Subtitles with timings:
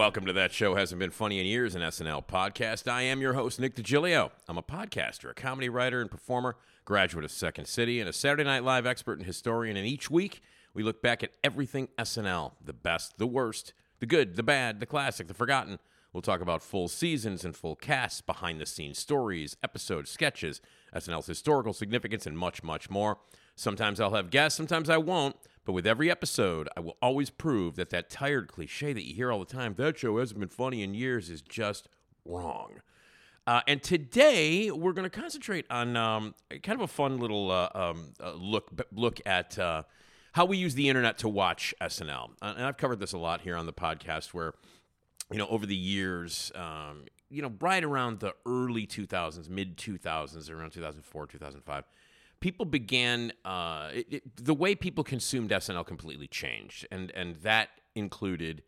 [0.00, 2.90] Welcome to That Show Hasn't Been Funny in Years, an SNL podcast.
[2.90, 4.30] I am your host, Nick DiGilio.
[4.48, 8.44] I'm a podcaster, a comedy writer and performer, graduate of Second City, and a Saturday
[8.44, 9.76] Night Live expert and historian.
[9.76, 10.40] And each week,
[10.72, 14.86] we look back at everything SNL the best, the worst, the good, the bad, the
[14.86, 15.78] classic, the forgotten.
[16.14, 20.62] We'll talk about full seasons and full casts, behind the scenes stories, episodes, sketches,
[20.96, 23.18] SNL's historical significance, and much, much more.
[23.54, 25.36] Sometimes I'll have guests, sometimes I won't.
[25.64, 29.30] But with every episode, I will always prove that that tired cliche that you hear
[29.30, 31.88] all the time, that show hasn't been funny in years, is just
[32.24, 32.80] wrong.
[33.46, 37.68] Uh, and today we're going to concentrate on um, kind of a fun little uh,
[37.74, 39.82] um, uh, look look at uh,
[40.32, 42.30] how we use the internet to watch SNL.
[42.40, 44.54] Uh, and I've covered this a lot here on the podcast, where
[45.30, 50.50] you know over the years, um, you know, right around the early 2000s, mid 2000s,
[50.50, 51.84] around 2004, 2005
[52.40, 57.68] people began uh, it, it, the way people consumed SNL completely changed, and and that
[57.94, 58.62] included,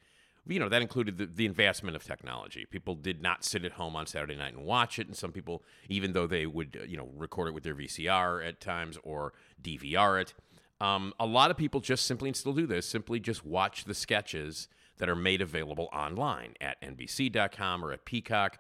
[0.46, 2.66] you know, that included the, the advancement of technology.
[2.70, 5.62] People did not sit at home on Saturday night and watch it, and some people,
[5.88, 10.20] even though they would, you know, record it with their VCR at times or DVR
[10.20, 10.34] it,
[10.80, 13.94] um, a lot of people just simply and still do this, simply just watch the
[13.94, 18.58] sketches that are made available online at NBC.com or at Peacock.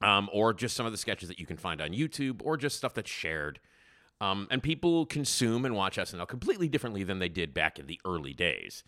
[0.00, 2.76] Um, or just some of the sketches that you can find on YouTube, or just
[2.76, 3.60] stuff that's shared
[4.24, 8.00] um, and people consume and watch SNL completely differently than they did back in the
[8.06, 8.82] early days.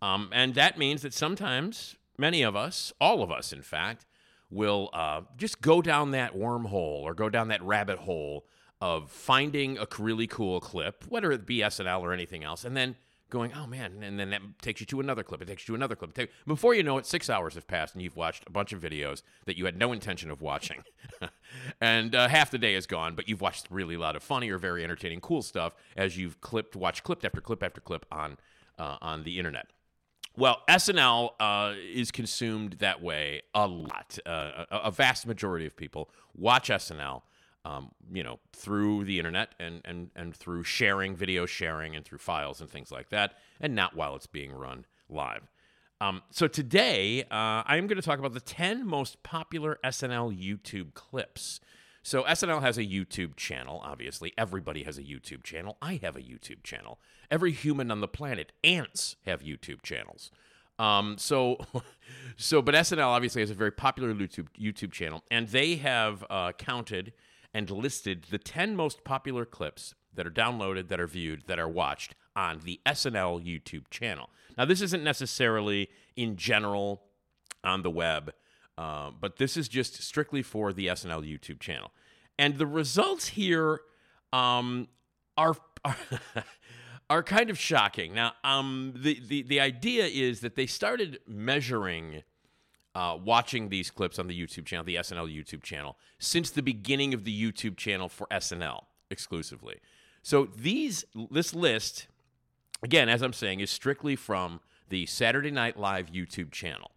[0.00, 4.06] Um, and that means that sometimes many of us, all of us, in fact,
[4.50, 8.44] will uh, just go down that wormhole or go down that rabbit hole
[8.80, 12.96] of finding a really cool clip, whether it be SNL or anything else, and then
[13.32, 15.40] going, oh man, and then that takes you to another clip.
[15.40, 16.30] It takes you to another clip.
[16.46, 19.22] Before you know it, six hours have passed, and you've watched a bunch of videos
[19.46, 20.84] that you had no intention of watching,
[21.80, 23.14] and uh, half the day is gone.
[23.14, 26.40] But you've watched really a lot of funny or very entertaining, cool stuff as you've
[26.42, 28.36] clipped, watched clip after clip after clip on
[28.78, 29.68] uh, on the internet.
[30.36, 34.18] Well, SNL uh, is consumed that way a lot.
[34.24, 37.22] Uh, a, a vast majority of people watch SNL
[37.64, 42.18] um, you know, through the internet and, and, and through sharing, video sharing, and through
[42.18, 45.48] files and things like that, and not while it's being run live.
[46.00, 50.94] Um, so today, uh, I'm going to talk about the 10 most popular SNL YouTube
[50.94, 51.60] clips.
[52.02, 54.32] So SNL has a YouTube channel, obviously.
[54.36, 55.76] Everybody has a YouTube channel.
[55.80, 56.98] I have a YouTube channel.
[57.30, 60.32] Every human on the planet, ants have YouTube channels.
[60.80, 61.58] Um, so,
[62.36, 66.50] so, but SNL obviously has a very popular YouTube YouTube channel, and they have uh,
[66.52, 67.12] counted
[67.54, 71.68] and listed the 10 most popular clips that are downloaded, that are viewed, that are
[71.68, 74.30] watched on the SNL YouTube channel.
[74.56, 77.02] Now, this isn't necessarily in general
[77.64, 78.32] on the web,
[78.76, 81.90] uh, but this is just strictly for the SNL YouTube channel.
[82.38, 83.80] And the results here
[84.32, 84.88] um,
[85.36, 85.56] are.
[87.10, 88.14] are kind of shocking.
[88.14, 92.22] Now, um, the, the, the idea is that they started measuring
[92.94, 97.14] uh, watching these clips on the YouTube channel, the SNL YouTube channel, since the beginning
[97.14, 99.80] of the YouTube channel for SNL exclusively.
[100.22, 102.06] So these this list,
[102.82, 106.90] again, as I'm saying, is strictly from the Saturday Night Live YouTube channel.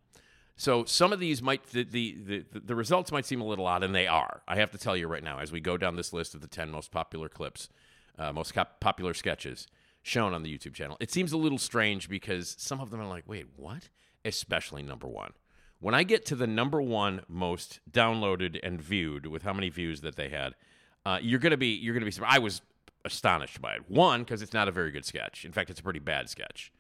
[0.58, 2.18] So some of these might the, the
[2.52, 4.42] the the results might seem a little odd, and they are.
[4.48, 6.48] I have to tell you right now, as we go down this list of the
[6.48, 7.70] ten most popular clips,
[8.18, 9.68] uh, most popular sketches
[10.02, 13.08] shown on the YouTube channel, it seems a little strange because some of them are
[13.08, 13.90] like, wait, what?
[14.24, 15.32] Especially number one.
[15.86, 20.02] When I get to the number one most downloaded and viewed, with how many views
[20.02, 20.56] that they had,
[21.06, 22.12] uh, you're gonna be you're gonna be.
[22.26, 22.64] I was
[23.06, 23.88] astonished by it.
[23.88, 25.46] One, because it's not a very good sketch.
[25.46, 26.72] In fact, it's a pretty bad sketch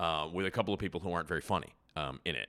[0.00, 2.48] uh, with a couple of people who aren't very funny um, in it.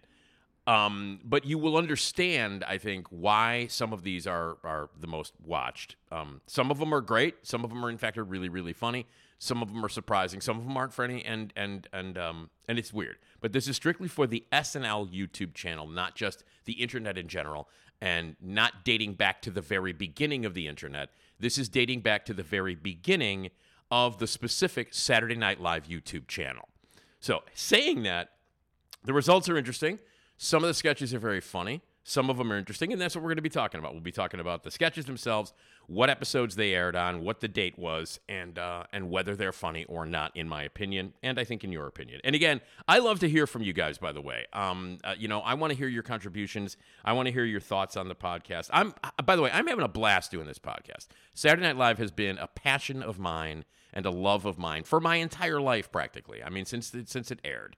[0.67, 5.33] Um, but you will understand, I think, why some of these are are the most
[5.45, 5.97] watched.
[6.13, 7.45] Um, some of them are great.
[7.45, 9.05] Some of them are, in fact, are really really funny.
[9.39, 10.41] Some of them are surprising.
[10.41, 13.18] Some of them aren't funny, and and and um and it's weird.
[13.39, 17.69] But this is strictly for the SNL YouTube channel, not just the internet in general,
[18.01, 21.09] and not dating back to the very beginning of the internet.
[21.39, 23.50] This is dating back to the very beginning
[23.89, 26.68] of the specific Saturday Night Live YouTube channel.
[27.21, 28.31] So, saying that,
[29.03, 30.00] the results are interesting.
[30.38, 31.81] Some of the sketches are very funny.
[32.09, 33.94] Some of them are interesting, and that's what we're going to be talking about.
[33.94, 35.53] We'll be talking about the sketches themselves,
[35.85, 39.85] what episodes they aired on, what the date was, and uh, and whether they're funny
[39.85, 42.19] or not, in my opinion, and I think in your opinion.
[42.23, 44.00] And again, I love to hear from you guys.
[44.00, 46.77] By the way, um, uh, you know, I want to hear your contributions.
[47.06, 48.71] I want to hear your thoughts on the podcast.
[48.73, 51.09] I'm, uh, by the way, I'm having a blast doing this podcast.
[51.35, 55.00] Saturday Night Live has been a passion of mine and a love of mine for
[55.00, 56.44] my entire life, practically.
[56.44, 57.75] I mean, since since it aired.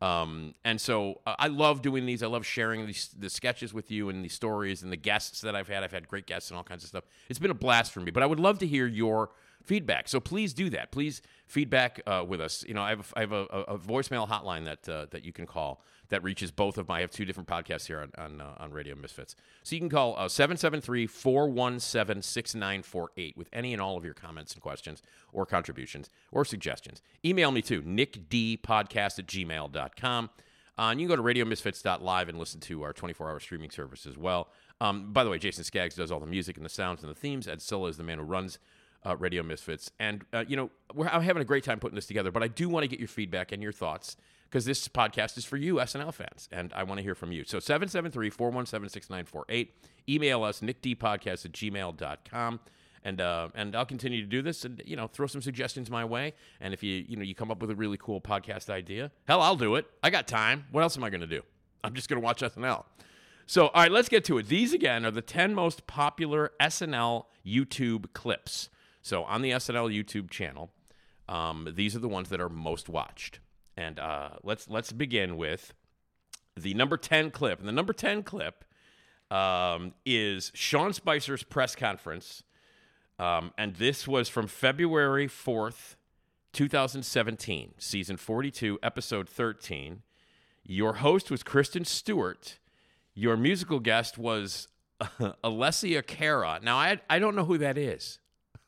[0.00, 2.22] Um, and so uh, I love doing these.
[2.22, 5.56] I love sharing these the sketches with you and the stories and the guests that
[5.56, 5.82] I've had.
[5.82, 7.04] I've had great guests and all kinds of stuff.
[7.28, 8.10] It's been a blast for me.
[8.10, 9.30] But I would love to hear your
[9.64, 10.08] feedback.
[10.08, 10.90] So please do that.
[10.90, 12.64] Please feedback uh, with us.
[12.66, 15.46] You know, I have, I have a, a voicemail hotline that uh, that you can
[15.46, 16.98] call that reaches both of my.
[16.98, 19.36] I have two different podcasts here on on, uh, on Radio Misfits.
[19.62, 24.52] So you can call uh, 773 417 6948 with any and all of your comments
[24.52, 25.02] and questions
[25.32, 27.02] or contributions or suggestions.
[27.24, 30.30] Email me too, nickdpodcast at gmail.com.
[30.78, 34.06] Uh, and you can go to radiomisfits.live and listen to our 24 hour streaming service
[34.06, 34.48] as well.
[34.80, 37.16] Um, by the way, Jason Skaggs does all the music and the sounds and the
[37.16, 37.48] themes.
[37.48, 38.60] Ed Silla is the man who runs
[39.04, 39.90] uh, Radio Misfits.
[39.98, 42.68] And, uh, you know, I'm having a great time putting this together, but I do
[42.68, 44.16] want to get your feedback and your thoughts
[44.48, 47.44] because this podcast is for you, SNL fans, and I want to hear from you.
[47.44, 49.74] So 773 417 6948.
[50.08, 52.60] Email us, nickdpodcast at gmail.com.
[53.04, 56.04] And, uh, and I'll continue to do this and, you know, throw some suggestions my
[56.04, 56.34] way.
[56.60, 59.40] And if you, you know, you come up with a really cool podcast idea, hell,
[59.40, 59.86] I'll do it.
[60.02, 60.64] I got time.
[60.72, 61.42] What else am I going to do?
[61.84, 62.84] I'm just going to watch SNL.
[63.46, 64.48] So, all right, let's get to it.
[64.48, 68.68] These, again, are the 10 most popular SNL YouTube clips.
[69.08, 70.70] So, on the SNL YouTube channel,
[71.30, 73.40] um, these are the ones that are most watched.
[73.74, 75.72] And uh, let's let's begin with
[76.54, 77.58] the number 10 clip.
[77.58, 78.66] And the number 10 clip
[79.30, 82.42] um, is Sean Spicer's press conference.
[83.18, 85.96] Um, and this was from February 4th,
[86.52, 90.02] 2017, season 42, episode 13.
[90.64, 92.58] Your host was Kristen Stewart.
[93.14, 94.68] Your musical guest was
[95.42, 96.60] Alessia Cara.
[96.62, 98.18] Now, I, I don't know who that is.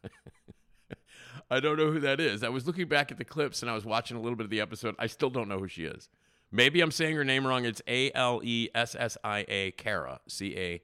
[1.50, 2.42] I don't know who that is.
[2.42, 4.50] I was looking back at the clips and I was watching a little bit of
[4.50, 4.94] the episode.
[4.98, 6.08] I still don't know who she is.
[6.52, 7.64] Maybe I'm saying her name wrong.
[7.64, 10.82] It's A L E S S I A Cara, C A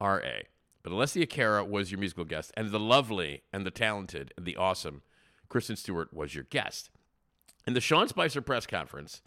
[0.00, 0.44] R A.
[0.82, 4.56] But Alessia Cara was your musical guest, and the lovely and the talented and the
[4.56, 5.02] awesome
[5.48, 6.90] Kristen Stewart was your guest.
[7.66, 9.22] And the Sean Spicer press conference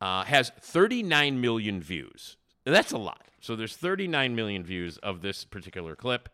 [0.00, 2.36] uh, has 39 million views.
[2.64, 3.22] That's a lot.
[3.40, 6.28] So there's 39 million views of this particular clip,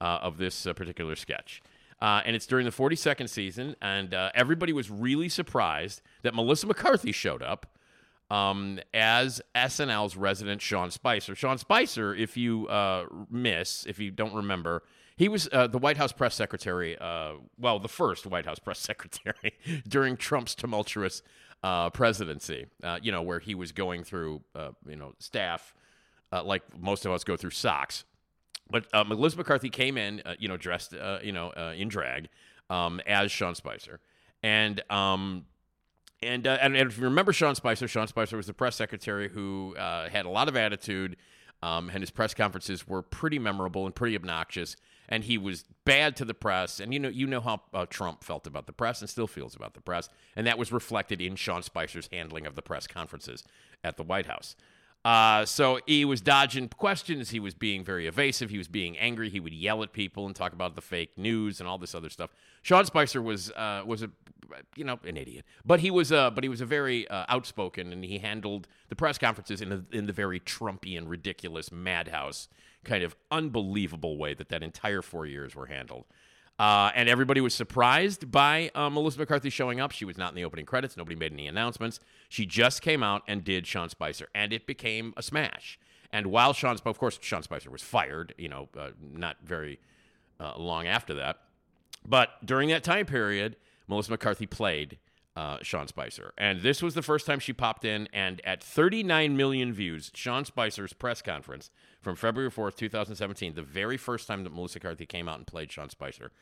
[0.00, 1.62] uh, of this uh, particular sketch.
[2.00, 6.66] Uh, and it's during the 42nd season, and uh, everybody was really surprised that Melissa
[6.66, 7.66] McCarthy showed up
[8.30, 11.34] um, as SNL's resident Sean Spicer.
[11.34, 14.84] Sean Spicer, if you uh, miss, if you don't remember,
[15.16, 18.78] he was uh, the White House press secretary, uh, well, the first White House press
[18.78, 19.54] secretary
[19.88, 21.22] during Trump's tumultuous
[21.64, 22.66] uh, presidency,
[23.02, 24.42] you know, where he was going through,
[24.86, 25.74] you know, staff
[26.44, 28.04] like most of us go through socks.
[28.70, 32.28] But Melissa McCarthy came in, you know, dressed, you know, in drag
[32.70, 34.00] um, as Sean Spicer.
[34.42, 35.46] And um,
[36.22, 39.28] and, uh, and, and if you remember Sean Spicer, Sean Spicer was the press secretary
[39.28, 41.16] who uh, had a lot of attitude,
[41.62, 44.76] um, and his press conferences were pretty memorable and pretty obnoxious.
[45.08, 48.24] And he was bad to the press, and you know you know how uh, Trump
[48.24, 51.34] felt about the press and still feels about the press, and that was reflected in
[51.36, 53.42] Sean Spicer's handling of the press conferences
[53.82, 54.54] at the White House.
[55.04, 57.30] Uh, so he was dodging questions.
[57.30, 58.50] He was being very evasive.
[58.50, 59.30] He was being angry.
[59.30, 62.10] He would yell at people and talk about the fake news and all this other
[62.10, 62.30] stuff.
[62.62, 64.10] Sean Spicer was uh, was a
[64.76, 68.04] you know an idiot, but he was but he was a very uh, outspoken and
[68.04, 72.48] he handled the press conferences in a, in the very Trumpian, ridiculous, madhouse
[72.84, 76.04] kind of unbelievable way that that entire four years were handled.
[76.58, 79.92] Uh, and everybody was surprised by uh, Melissa McCarthy showing up.
[79.92, 80.96] She was not in the opening credits.
[80.96, 82.00] Nobody made any announcements.
[82.28, 85.78] She just came out and did Sean Spicer, and it became a smash.
[86.12, 89.78] And while Sean, of course, Sean Spicer was fired, you know, uh, not very
[90.40, 91.38] uh, long after that.
[92.04, 94.98] But during that time period, Melissa McCarthy played
[95.38, 96.34] uh, Sean Spicer.
[96.36, 98.08] And this was the first time she popped in.
[98.12, 103.96] And at 39 million views, Sean Spicer's press conference from February 4th, 2017, the very
[103.96, 106.32] first time that Melissa McCarthy came out and played Sean Spicer.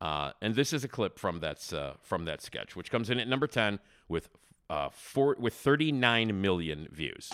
[0.00, 3.18] Uh, and this is a clip from that, uh, from that sketch, which comes in
[3.18, 4.28] at number 10 with,
[4.70, 7.32] uh, four, with 39 million views.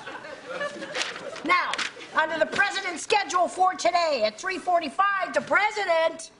[1.44, 1.72] Now,
[2.18, 6.30] under the president's schedule for today at 3:45, the president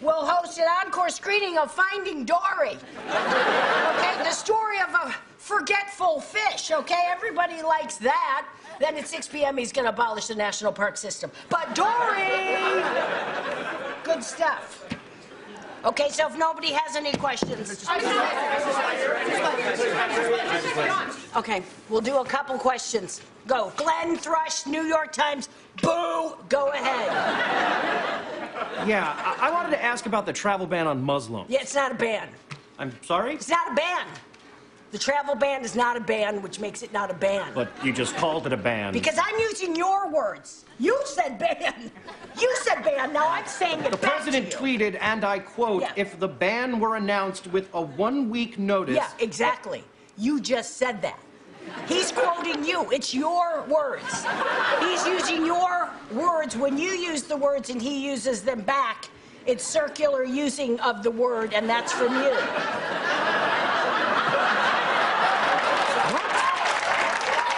[0.00, 2.76] will host an encore screening of Finding Dory.
[3.08, 6.70] Okay, the story of a forgetful fish.
[6.70, 8.46] Okay, everybody likes that.
[8.80, 11.30] Then at 6 p.m., he's going to abolish the national park system.
[11.48, 12.82] But Dory,
[14.04, 14.84] good stuff.
[15.84, 17.86] Okay, so if nobody has any questions.
[21.36, 23.20] Okay, we'll do a couple questions.
[23.48, 23.72] Go.
[23.76, 25.48] Glenn Thrush, New York Times.
[25.80, 26.36] Boo!
[26.50, 27.08] Go ahead.
[28.86, 31.48] Yeah, I, I wanted to ask about the travel ban on Muslims.
[31.48, 32.28] Yeah, it's not a ban.
[32.78, 33.34] I'm sorry?
[33.34, 34.06] It's not a ban.
[34.90, 37.50] The travel ban is not a ban, which makes it not a ban.
[37.54, 38.92] But you just called it a ban.
[38.92, 40.66] Because I'm using your words.
[40.78, 41.90] You said ban.
[42.38, 43.12] You said ban.
[43.14, 45.92] Now I'm saying it the president tweeted, and I quote, Yeah.
[45.96, 48.96] if the ban were announced with a one week notice.
[48.96, 49.84] Yeah, exactly.
[50.18, 51.18] You just said that.
[51.86, 52.90] He's quoting you.
[52.90, 54.26] It's your words.
[54.80, 56.56] He's using your words.
[56.56, 59.08] When you use the words and he uses them back,
[59.46, 62.34] it's circular using of the word, and that's from you.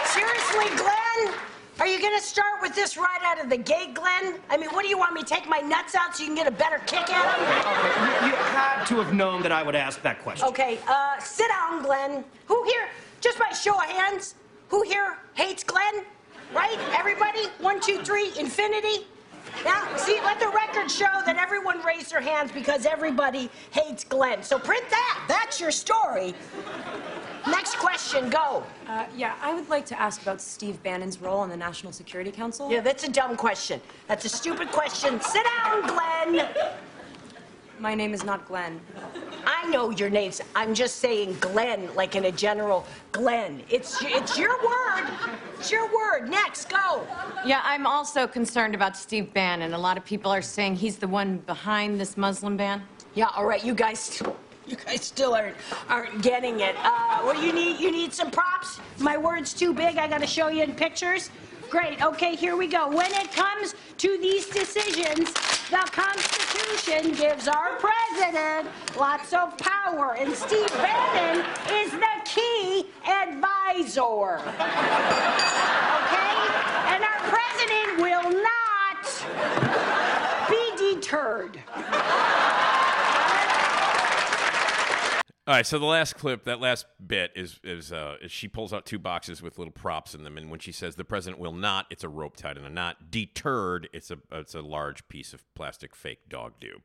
[0.05, 1.35] Seriously, Glenn?
[1.79, 4.39] Are you going to start with this right out of the gate, Glenn?
[4.49, 6.35] I mean, what do you want me to take my nuts out so you can
[6.35, 7.41] get a better kick at them?
[7.41, 10.47] Okay, you, you had to have known that I would ask that question.
[10.47, 12.23] Okay, uh, sit down, Glenn.
[12.45, 12.87] Who here,
[13.21, 14.35] just by show of hands,
[14.69, 16.03] who here hates Glenn?
[16.53, 16.77] Right?
[16.93, 17.45] Everybody?
[17.59, 19.05] One, two, three, infinity?
[19.63, 24.43] Now, see, let the record show that everyone raised their hands because everybody hates Glenn.
[24.43, 25.23] So print that.
[25.27, 26.33] That's your story.
[27.47, 28.63] Next question, go.
[28.87, 32.31] Uh, yeah, I would like to ask about Steve Bannon's role on the National Security
[32.31, 32.71] Council.
[32.71, 33.81] Yeah, that's a dumb question.
[34.07, 35.19] That's a stupid question.
[35.21, 36.47] Sit down, Glenn.
[37.81, 38.79] My name is not Glenn.
[39.43, 40.39] I know your names.
[40.55, 43.63] I'm just saying Glenn, like in a general Glenn.
[43.71, 45.09] It's it's your word.
[45.57, 46.29] It's your word.
[46.29, 47.07] Next, go.
[47.43, 49.73] Yeah, I'm also concerned about Steve Bannon.
[49.73, 52.83] A lot of people are saying he's the one behind this Muslim ban.
[53.15, 54.21] Yeah, all right, you guys,
[54.67, 55.55] you guys still aren't
[55.89, 56.75] aren't getting it.
[56.77, 58.79] Uh, well, you need you need some props.
[58.99, 59.97] My word's too big.
[59.97, 61.31] I got to show you in pictures.
[61.71, 62.03] Great.
[62.03, 62.89] Okay, here we go.
[62.89, 65.31] When it comes to these decisions,
[65.69, 68.67] the Constitution gives our president
[68.99, 74.39] lots of power, and Steve Bannon is the key advisor.
[74.39, 74.59] Okay,
[76.91, 79.07] and our president will not
[80.49, 81.57] be deterred.
[85.47, 88.85] All right, so the last clip, that last bit is is, uh, she pulls out
[88.85, 91.87] two boxes with little props in them, and when she says the president will not,
[91.89, 93.09] it's a rope tied in a knot.
[93.09, 96.81] Deterred, it's a it's a large piece of plastic fake dog do.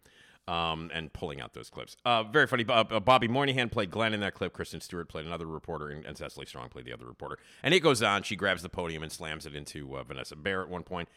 [0.49, 1.97] Um, and pulling out those clips.
[2.05, 2.65] Uh, very funny.
[2.69, 4.53] Uh, Bobby Moynihan played Glenn in that clip.
[4.53, 7.37] Kristen Stewart played another reporter, and, and Cecily Strong played the other reporter.
[7.65, 8.23] And it goes on.
[8.23, 11.09] She grabs the podium and slams it into uh, Vanessa Bayer at one point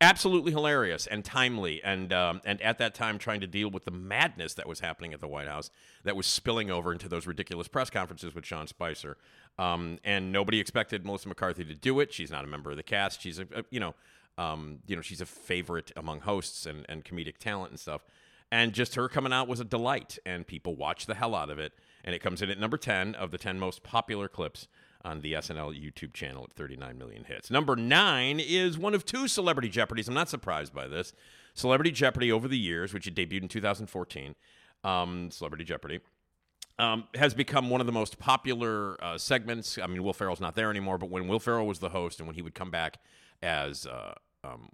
[0.00, 3.90] absolutely hilarious and timely and um, and at that time trying to deal with the
[3.90, 5.70] madness that was happening at the White House
[6.04, 9.16] that was spilling over into those ridiculous press conferences with Sean Spicer.
[9.58, 12.12] Um, and nobody expected Melissa McCarthy to do it.
[12.12, 13.20] She's not a member of the cast.
[13.20, 13.94] She's a, a you know
[14.36, 18.04] um, you know she's a favorite among hosts and, and comedic talent and stuff.
[18.50, 21.58] And just her coming out was a delight and people watched the hell out of
[21.58, 21.72] it.
[22.04, 24.68] And it comes in at number 10 of the 10 most popular clips
[25.04, 27.50] on the SNL YouTube channel at 39 million hits.
[27.50, 30.08] Number nine is one of two Celebrity Jeopardies.
[30.08, 31.12] I'm not surprised by this.
[31.54, 34.34] Celebrity Jeopardy over the years, which it debuted in 2014,
[34.84, 36.00] um, Celebrity Jeopardy,
[36.78, 39.78] um, has become one of the most popular uh, segments.
[39.82, 42.26] I mean, Will Ferrell's not there anymore, but when Will Ferrell was the host and
[42.26, 42.98] when he would come back
[43.42, 44.14] as uh,
[44.44, 44.68] um,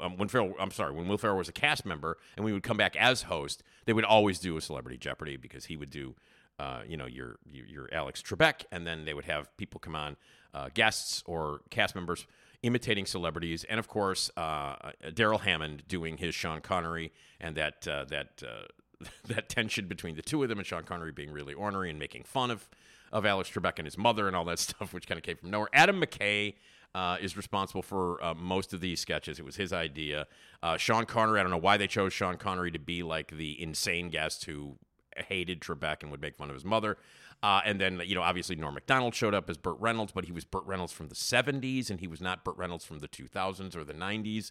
[0.00, 2.62] um, when Ferrell, I'm sorry, when Will Ferrell was a cast member and we would
[2.62, 6.14] come back as host, they would always do a Celebrity Jeopardy because he would do
[6.60, 10.16] uh, you know, your, your Alex Trebek, and then they would have people come on,
[10.52, 12.26] uh, guests or cast members
[12.62, 14.74] imitating celebrities, and of course uh,
[15.14, 20.22] Darrell Hammond doing his Sean Connery, and that uh, that uh, that tension between the
[20.22, 22.68] two of them, and Sean Connery being really ornery and making fun of
[23.10, 25.50] of Alex Trebek and his mother and all that stuff, which kind of came from
[25.50, 25.68] nowhere.
[25.72, 26.54] Adam McKay.
[26.92, 29.38] Uh, is responsible for uh, most of these sketches.
[29.38, 30.26] It was his idea.
[30.60, 33.62] Uh, Sean Connery, I don't know why they chose Sean Connery to be like the
[33.62, 34.76] insane guest who
[35.16, 36.96] hated Trebek and would make fun of his mother.
[37.42, 40.32] Uh, and then, you know, obviously Norm Macdonald showed up as Burt Reynolds, but he
[40.32, 43.74] was Burt Reynolds from the 70s and he was not Burt Reynolds from the 2000s
[43.74, 44.50] or the 90s.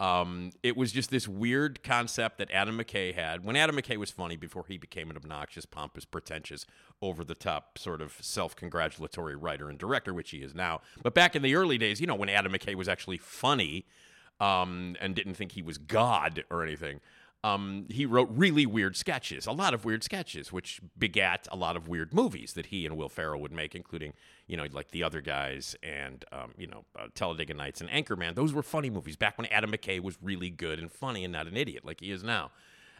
[0.00, 4.12] Um, it was just this weird concept that Adam McKay had when Adam McKay was
[4.12, 6.66] funny before he became an obnoxious, pompous, pretentious,
[7.02, 10.80] over the top sort of self congratulatory writer and director, which he is now.
[11.02, 13.86] But back in the early days, you know, when Adam McKay was actually funny
[14.38, 17.00] um, and didn't think he was God or anything
[17.44, 21.76] um, he wrote really weird sketches, a lot of weird sketches, which begat a lot
[21.76, 24.12] of weird movies that he and Will Ferrell would make, including,
[24.48, 28.34] you know, like The Other Guys and, um, you know, uh, Talladega Nights and Anchorman.
[28.34, 31.46] Those were funny movies back when Adam McKay was really good and funny and not
[31.46, 32.50] an idiot like he is now.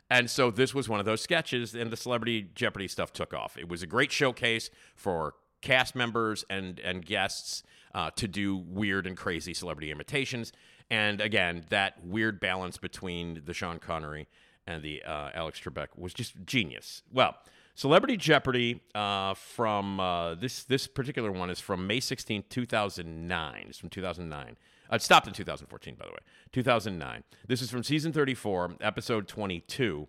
[0.09, 3.59] And so this was one of those sketches, and the Celebrity Jeopardy stuff took off.
[3.59, 7.63] It was a great showcase for cast members and, and guests
[7.95, 10.53] uh, to do weird and crazy celebrity imitations.
[10.91, 14.27] And again, that weird balance between the Sean Connery
[14.67, 17.03] and the uh, Alex Trebek was just genius.
[17.13, 17.37] Well,
[17.79, 23.67] Celebrity Jeopardy uh, from uh, this this particular one is from May 16, 2009.
[23.69, 24.57] It's from 2009.
[24.91, 26.19] Uh, it stopped in 2014, by the way.
[26.51, 27.23] 2009.
[27.47, 30.09] This is from season 34, episode 22.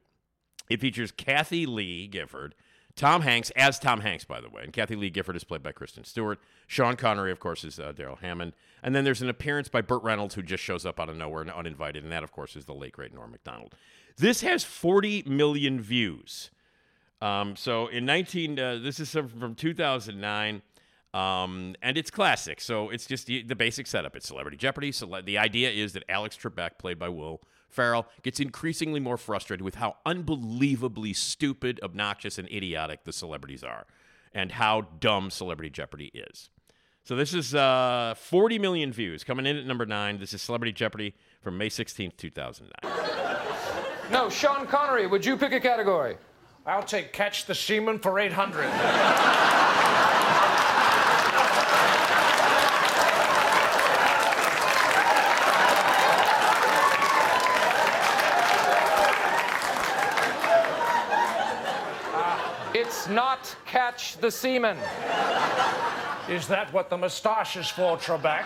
[0.67, 2.55] It features Kathie Lee Gifford,
[2.95, 5.71] Tom Hanks as Tom Hanks, by the way, and Kathie Lee Gifford is played by
[5.71, 6.39] Kristen Stewart.
[6.65, 10.03] Sean Connery, of course, is uh, Darrell Hammond, and then there's an appearance by Burt
[10.03, 12.65] Reynolds, who just shows up out of nowhere and uninvited, and that, of course, is
[12.65, 13.75] the late great Norm Macdonald.
[14.17, 16.51] This has 40 million views.
[17.21, 20.61] Um, so in 19, uh, this is from 2009.
[21.13, 22.61] Um, and it's classic.
[22.61, 24.15] So it's just the, the basic setup.
[24.15, 24.91] It's Celebrity Jeopardy.
[24.91, 29.63] So the idea is that Alex Trebek, played by Will Ferrell, gets increasingly more frustrated
[29.63, 33.87] with how unbelievably stupid, obnoxious, and idiotic the celebrities are,
[34.33, 36.49] and how dumb Celebrity Jeopardy is.
[37.09, 40.19] So this is uh, 40 million views coming in at number nine.
[40.19, 44.11] This is Celebrity Jeopardy from May 16th, 2009.
[44.11, 46.17] No, Sean Connery, would you pick a category?
[46.67, 48.65] I'll take Catch the Seaman for 800.
[62.75, 64.77] It's not catch the seaman.
[66.29, 68.45] Is that what the moustache is for, Trebek?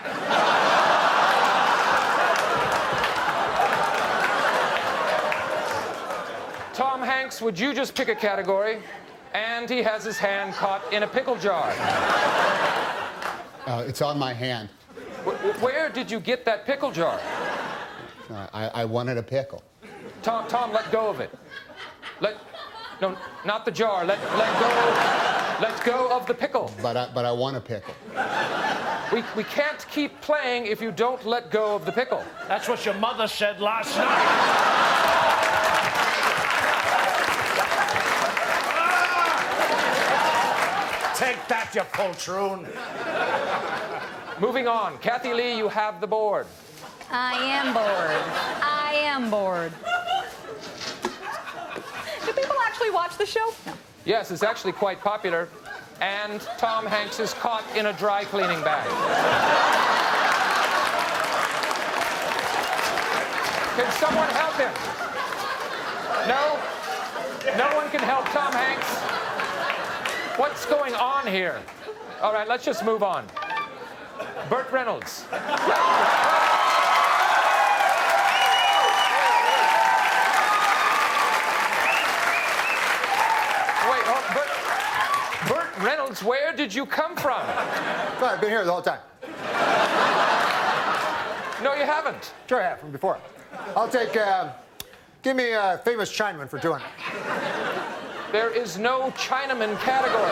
[6.72, 8.78] Tom Hanks, would you just pick a category?
[9.34, 11.74] And he has his hand caught in a pickle jar.
[13.66, 14.70] Uh, it's on my hand.
[15.24, 17.20] Wh- where did you get that pickle jar?
[18.30, 19.62] Uh, I, I wanted a pickle.
[20.22, 21.30] Tom, Tom, let go of it.
[22.20, 22.36] Let,
[23.02, 23.14] no,
[23.44, 24.06] not the jar.
[24.06, 25.23] Let, let go,
[25.60, 26.70] let go of the pickle.
[26.82, 27.94] But I, but I want a pickle.
[29.12, 32.24] We, we can't keep playing if you don't let go of the pickle.
[32.48, 34.06] That's what your mother said last night.
[34.08, 34.74] Ah!
[41.16, 42.66] Take that, you poltroon.
[44.40, 44.98] Moving on.
[44.98, 46.46] Kathie Lee, you have the board.
[47.08, 48.24] I am bored.
[48.62, 49.72] I am bored.
[52.26, 53.54] Do people actually watch the show?
[53.64, 53.74] No.
[54.04, 55.48] Yes, it's actually quite popular.
[56.00, 58.88] And Tom Hanks is caught in a dry cleaning bag.
[63.76, 64.72] Can someone help him?
[66.28, 66.58] No?
[67.58, 68.86] No one can help Tom Hanks?
[70.38, 71.60] What's going on here?
[72.20, 73.26] All right, let's just move on.
[74.48, 75.24] Burt Reynolds.
[83.90, 84.24] Wait, oh,
[85.48, 85.68] Burt,
[86.22, 87.40] Where did you come from?
[87.42, 89.00] I've been here the whole time.
[91.62, 92.34] No, you haven't.
[92.48, 93.18] Sure, I have from before.
[93.76, 94.16] I'll take.
[94.16, 94.50] Uh,
[95.22, 96.84] give me a famous Chinaman for 200.
[98.32, 100.30] There is no Chinaman category.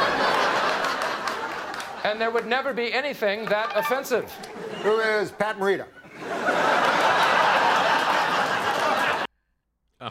[2.05, 4.31] And there would never be anything that offensive.
[4.83, 5.87] Who is Pat Morita?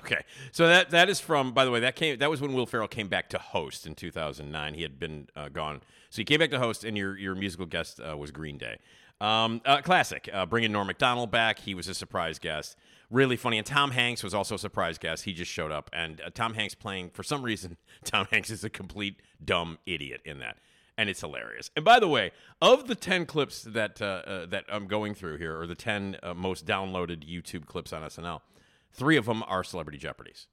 [0.04, 1.54] Okay, so that that is from.
[1.54, 2.18] By the way, that came.
[2.18, 4.74] That was when Will Ferrell came back to host in 2009.
[4.74, 7.66] He had been uh, gone, so he came back to host, and your your musical
[7.66, 8.80] guest uh, was Green Day.
[9.22, 10.28] Um, uh, classic.
[10.34, 11.60] Uh, bringing Norm Macdonald back.
[11.60, 12.76] He was a surprise guest.
[13.12, 13.60] Really funny.
[13.60, 15.26] And Tom Hanks was also a surprise guest.
[15.26, 17.78] He just showed up, and uh, Tom Hanks playing for some reason.
[18.04, 20.58] Tom Hanks is a complete dumb idiot in that.
[20.98, 21.70] And it's hilarious.
[21.76, 25.38] And by the way, of the ten clips that uh, uh, that I'm going through
[25.38, 28.42] here, or the ten uh, most downloaded YouTube clips on SNL,
[28.92, 30.48] Three of them are Celebrity Jeopardies,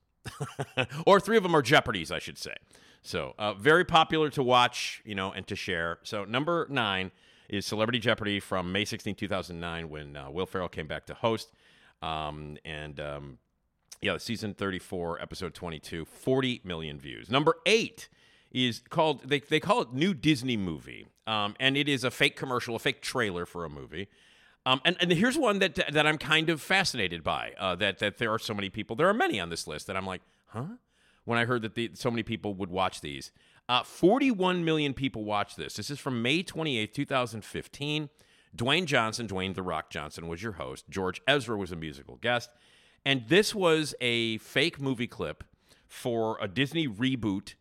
[1.07, 2.55] or three of them are Jeopardies, I should say.
[3.03, 5.99] So uh, very popular to watch, you know, and to share.
[6.03, 7.11] So number nine
[7.49, 11.53] is Celebrity Jeopardy from May 16, 2009, when uh, Will Ferrell came back to host,
[12.03, 13.39] um, and um,
[14.01, 17.31] yeah, season 34, episode 22, 40 million views.
[17.31, 18.09] Number eight
[18.51, 22.37] is called they they call it New Disney Movie, um, and it is a fake
[22.37, 24.09] commercial, a fake trailer for a movie.
[24.67, 27.53] Um, and, and here's one that that I'm kind of fascinated by.
[27.59, 28.97] Uh, that that there are so many people.
[28.97, 30.65] There are many on this list that I'm like, huh?
[31.25, 33.33] When I heard that the, so many people would watch these,
[33.69, 35.75] uh, 41 million people watch this.
[35.75, 38.09] This is from May 28th, 2015.
[38.57, 40.87] Dwayne Johnson, Dwayne the Rock Johnson, was your host.
[40.89, 42.51] George Ezra was a musical guest,
[43.05, 45.45] and this was a fake movie clip
[45.87, 47.55] for a Disney reboot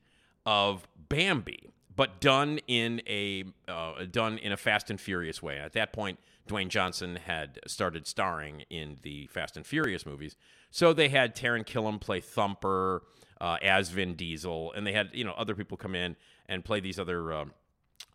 [0.46, 5.58] of Bambi, but done in a uh, done in a Fast and Furious way.
[5.58, 10.36] At that point, Dwayne Johnson had started starring in the Fast and Furious movies,
[10.72, 13.04] so they had Taran Killam play Thumper
[13.40, 16.16] uh, as Vin Diesel, and they had you know other people come in
[16.48, 17.54] and play these other um,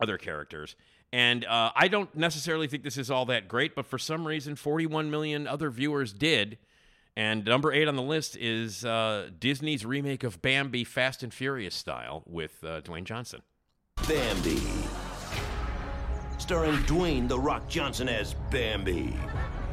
[0.01, 0.77] other characters.
[1.13, 4.57] And uh, I don't necessarily think this is all that great, but for some reason,
[4.57, 6.57] 41 million other viewers did.
[7.15, 11.75] And number eight on the list is uh, Disney's remake of Bambi, Fast and Furious
[11.75, 13.43] style, with uh, Dwayne Johnson.
[14.09, 14.59] Bambi.
[16.39, 19.17] Starring Dwayne The Rock Johnson as Bambi.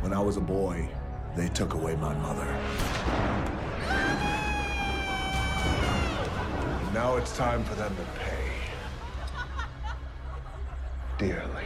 [0.02, 0.88] When I was a boy,
[1.36, 2.46] they took away my mother.
[6.94, 8.52] Now it's time for them to pay.
[11.18, 11.66] Dearly.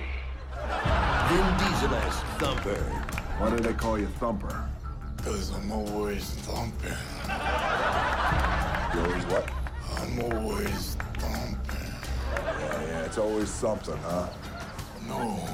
[1.28, 2.84] Vin Diesel as Thumper.
[3.40, 4.70] Why do they call you Thumper?
[5.18, 6.98] Because I'm always thumping.
[8.94, 9.50] You always what?
[9.98, 11.94] I'm always thumping.
[12.36, 14.28] Yeah, yeah, it's always something, huh?
[15.08, 15.48] No,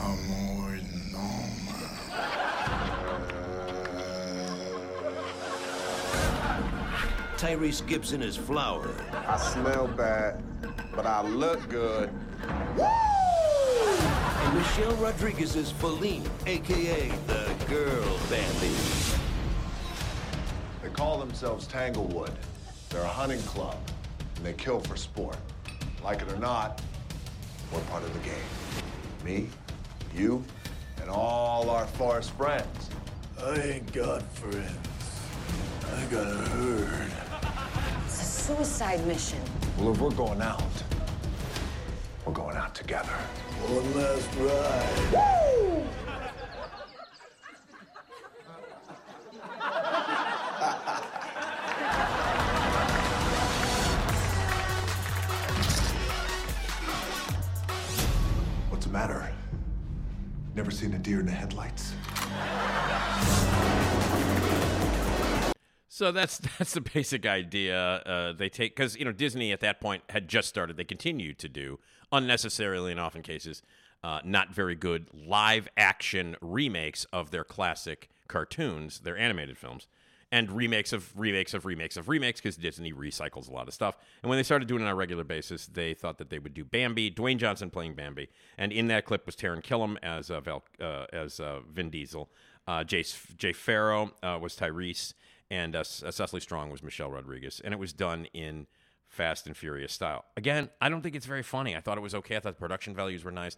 [0.00, 1.58] I'm always normal.
[7.36, 8.88] Tyrese Gibson as Flower.
[9.26, 10.42] I smell bad,
[10.94, 12.10] but I look good.
[14.48, 18.74] And Michelle Rodriguez as Feline, aka the girl Bambi.
[20.82, 22.32] They call themselves Tanglewood.
[22.90, 23.76] They're a hunting club,
[24.36, 25.36] and they kill for sport.
[26.02, 26.80] Like it or not,
[27.72, 28.34] we're part of the game.
[29.28, 29.46] Me,
[30.16, 30.42] you,
[31.02, 32.88] and all our forest friends.
[33.38, 34.70] I ain't got friends.
[35.94, 37.12] I got a herd.
[38.06, 39.40] It's a suicide mission.
[39.76, 40.62] Well, if we're going out,
[42.24, 43.12] we're going out together.
[43.66, 45.12] One last ride.
[45.12, 45.47] What's
[61.68, 61.94] headlights.
[65.88, 67.78] So that's that's the basic idea.
[67.78, 70.76] Uh, they take because you know Disney at that point had just started.
[70.76, 71.78] They continued to do
[72.12, 73.62] unnecessarily, and often cases,
[74.02, 79.86] uh, not very good live action remakes of their classic cartoons, their animated films,
[80.30, 83.96] and remakes of remakes of remakes of remakes because Disney recycles a lot of stuff.
[84.22, 86.54] And when they started doing it on a regular basis, they thought that they would
[86.54, 90.40] do Bambi, Dwayne Johnson playing Bambi, and in that clip was Taran Killam as uh,
[90.40, 92.28] Val, uh, as uh, Vin Diesel,
[92.66, 95.14] uh, Jay Pharoah uh, was Tyrese
[95.50, 98.66] and uh, Cecily Strong was Michelle Rodriguez, and it was done in
[99.08, 100.26] Fast and Furious style.
[100.36, 101.74] Again, I don't think it's very funny.
[101.74, 102.36] I thought it was okay.
[102.36, 103.56] I thought the production values were nice.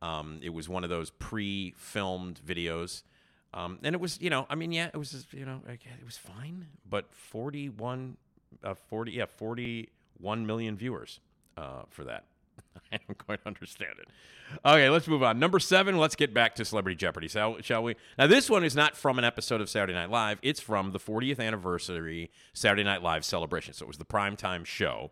[0.00, 3.02] Um, it was one of those pre-filmed videos,
[3.54, 6.16] um, and it was, you know, I mean, yeah, it was, you know, it was
[6.16, 6.66] fine.
[6.88, 8.16] But forty-one,
[8.64, 11.20] uh, forty, yeah, forty-one million viewers
[11.56, 12.24] uh, for that.
[12.92, 14.08] I don't quite understand it.
[14.64, 15.38] Okay, let's move on.
[15.38, 17.96] Number seven, let's get back to Celebrity Jeopardy, shall, shall we?
[18.18, 20.38] Now, this one is not from an episode of Saturday Night Live.
[20.42, 23.72] It's from the 40th anniversary Saturday Night Live celebration.
[23.72, 25.10] So it was the primetime show,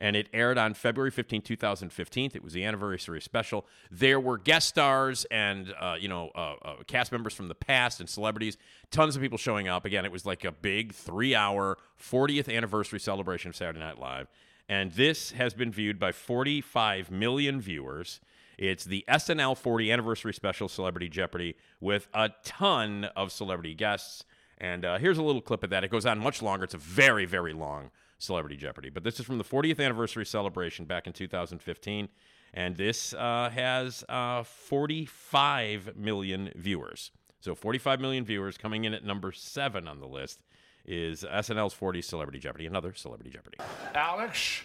[0.00, 2.32] and it aired on February 15, 2015.
[2.34, 3.66] It was the anniversary special.
[3.90, 8.00] There were guest stars and, uh, you know, uh, uh, cast members from the past
[8.00, 8.56] and celebrities.
[8.90, 9.84] Tons of people showing up.
[9.84, 14.28] Again, it was like a big three-hour 40th anniversary celebration of Saturday Night Live
[14.70, 18.20] and this has been viewed by 45 million viewers.
[18.56, 24.22] It's the SNL 40 anniversary special Celebrity Jeopardy with a ton of celebrity guests.
[24.58, 25.82] And uh, here's a little clip of that.
[25.82, 26.62] It goes on much longer.
[26.62, 28.90] It's a very, very long Celebrity Jeopardy.
[28.90, 32.08] But this is from the 40th anniversary celebration back in 2015.
[32.52, 37.10] And this uh, has uh, 45 million viewers.
[37.40, 40.40] So 45 million viewers coming in at number seven on the list
[40.84, 43.58] is SNL's 40 Celebrity Jeopardy, another Celebrity Jeopardy.
[43.94, 44.62] Alex,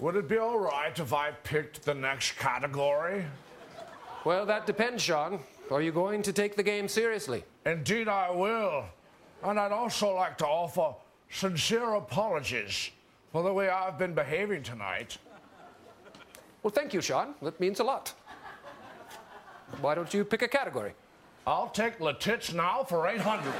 [0.00, 3.24] would it be all right if I picked the next category?
[4.24, 5.40] Well, that depends, Sean.
[5.70, 7.44] Are you going to take the game seriously?
[7.64, 8.86] Indeed, I will.
[9.42, 10.94] And I'd also like to offer
[11.30, 12.90] sincere apologies
[13.32, 15.18] for the way I've been behaving tonight.
[16.62, 17.34] Well, thank you, Sean.
[17.40, 18.12] That means a lot.
[19.80, 20.92] Why don't you pick a category?
[21.46, 23.44] I'll take Letits now for 800.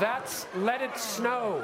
[0.00, 1.60] That's let it snow.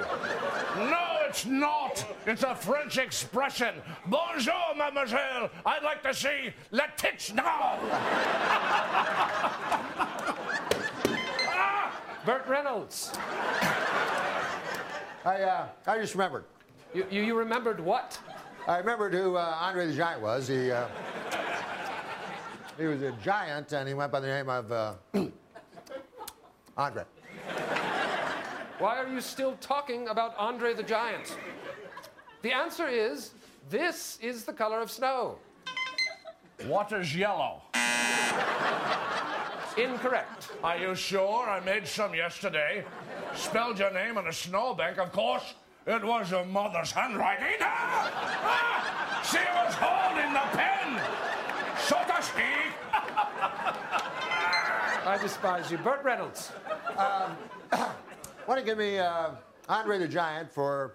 [0.76, 2.04] No, it's not.
[2.26, 3.74] It's a French expression.
[4.06, 5.50] Bonjour, mademoiselle.
[5.66, 7.80] I'd like to see Letits now.
[12.24, 13.10] Burt Reynolds.
[15.24, 16.44] I, uh, I just remembered.
[16.94, 18.16] You, you, you remembered what?
[18.68, 20.46] I remembered who uh, Andre the Giant was.
[20.46, 20.86] He, uh,
[22.78, 24.92] he was a giant, and he went by the name of uh,
[26.76, 27.02] Andre.
[28.78, 31.36] Why are you still talking about Andre the Giant?
[32.42, 33.30] The answer is
[33.70, 35.38] this is the color of snow.
[36.66, 37.62] Water's yellow?
[39.76, 40.50] Incorrect.
[40.62, 41.48] Are you sure?
[41.48, 42.84] I made some yesterday.
[43.34, 45.54] Spelled your name on a snowbank, of course.
[45.86, 47.58] It was your mother's handwriting.
[47.60, 48.10] Ah!
[48.44, 49.22] Ah!
[49.22, 51.00] She was holding the pen,
[51.78, 52.74] so to speak.
[55.06, 55.78] I despise you.
[55.78, 56.50] Burt Reynolds.
[56.96, 57.36] Um,
[58.46, 59.30] want you give me uh,
[59.68, 60.94] Andre the Giant for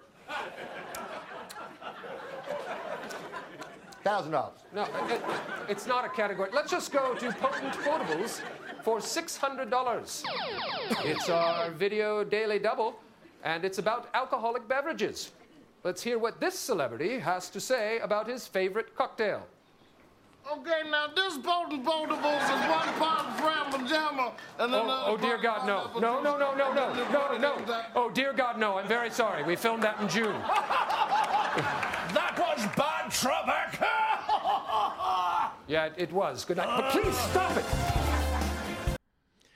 [4.04, 4.60] thousand dollars?
[4.74, 5.20] No, it,
[5.68, 6.50] it's not a category.
[6.52, 8.40] Let's just go to potent quotables
[8.82, 10.24] for $600.
[11.04, 12.98] It's our video daily double,
[13.44, 15.32] and it's about alcoholic beverages.
[15.82, 19.46] Let's hear what this celebrity has to say about his favorite cocktail.
[20.48, 25.38] Okay, now this potent potables is one pot of Fram Jammer and Oh, oh, dear
[25.38, 25.88] God, no.
[25.88, 27.82] pineapple No, no, no, no, no, no, no.
[27.94, 28.78] Oh, dear God, no.
[28.78, 29.42] I'm very sorry.
[29.42, 30.40] We filmed that in June.
[32.10, 33.86] That was bad, Trebek.
[35.68, 36.44] Yeah, it, it was.
[36.44, 36.80] Good night.
[36.80, 37.64] But please stop it.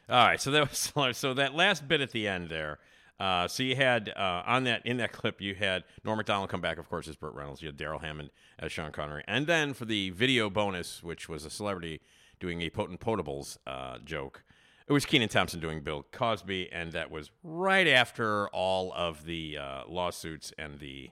[0.09, 2.79] All right, so that was so that last bit at the end there.
[3.21, 6.61] Uh, so you had uh, on that in that clip you had Norm Macdonald come
[6.61, 7.63] back, of course, as Burt Reynolds.
[7.63, 11.45] You had Darrell Hammond as Sean Connery, and then for the video bonus, which was
[11.45, 12.01] a celebrity
[12.41, 14.43] doing a potent potables uh, joke,
[14.87, 19.57] it was Kenan Thompson doing Bill Cosby, and that was right after all of the
[19.59, 21.11] uh, lawsuits and the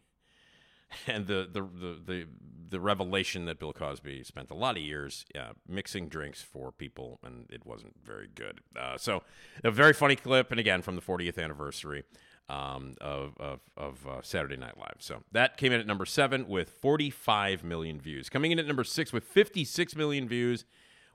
[1.07, 2.27] and the, the the the
[2.71, 7.19] the revelation that Bill Cosby spent a lot of years uh, mixing drinks for people,
[7.23, 8.61] and it wasn't very good.
[8.75, 9.23] Uh, so,
[9.63, 12.05] a very funny clip, and again from the 40th anniversary
[12.49, 14.97] um, of of, of uh, Saturday Night Live.
[15.01, 18.29] So that came in at number seven with 45 million views.
[18.29, 20.65] Coming in at number six with 56 million views.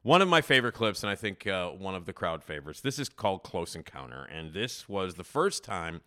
[0.03, 2.79] One of my favorite clips, and I think uh, one of the crowd favorites.
[2.79, 6.01] This is called Close Encounter, and this was the first time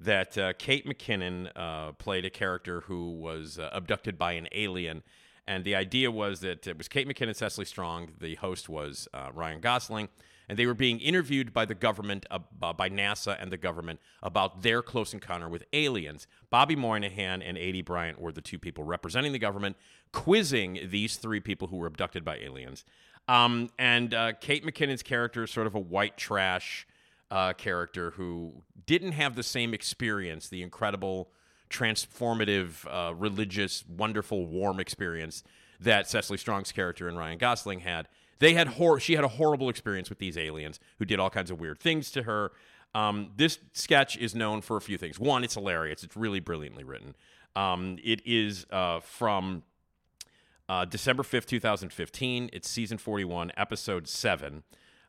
[0.00, 5.02] that uh, Kate McKinnon uh, played a character who was uh, abducted by an alien.
[5.46, 8.10] And the idea was that it was Kate McKinnon, Cecily Strong.
[8.20, 10.08] The host was uh, Ryan Gosling.
[10.48, 14.62] And they were being interviewed by the government, uh, by NASA and the government, about
[14.62, 16.26] their close encounter with aliens.
[16.48, 19.76] Bobby Moynihan and Aidy Bryant were the two people representing the government,
[20.12, 22.84] quizzing these three people who were abducted by aliens.
[23.26, 26.86] Um, and uh, Kate McKinnon's character is sort of a white trash
[27.30, 31.30] uh, character who didn't have the same experience, the incredible,
[31.70, 35.44] transformative, uh, religious, wonderful, warm experience
[35.80, 38.08] that Cecily Strong's character and Ryan Gosling had.
[38.38, 41.50] They had hor- she had a horrible experience with these aliens who did all kinds
[41.50, 42.52] of weird things to her.
[42.94, 45.18] Um, this sketch is known for a few things.
[45.18, 46.02] One, it's hilarious.
[46.02, 47.14] It's really brilliantly written.
[47.54, 49.62] Um, it is uh, from
[50.68, 52.50] uh, December 5th, 2015.
[52.52, 54.62] It's season 41, episode 7.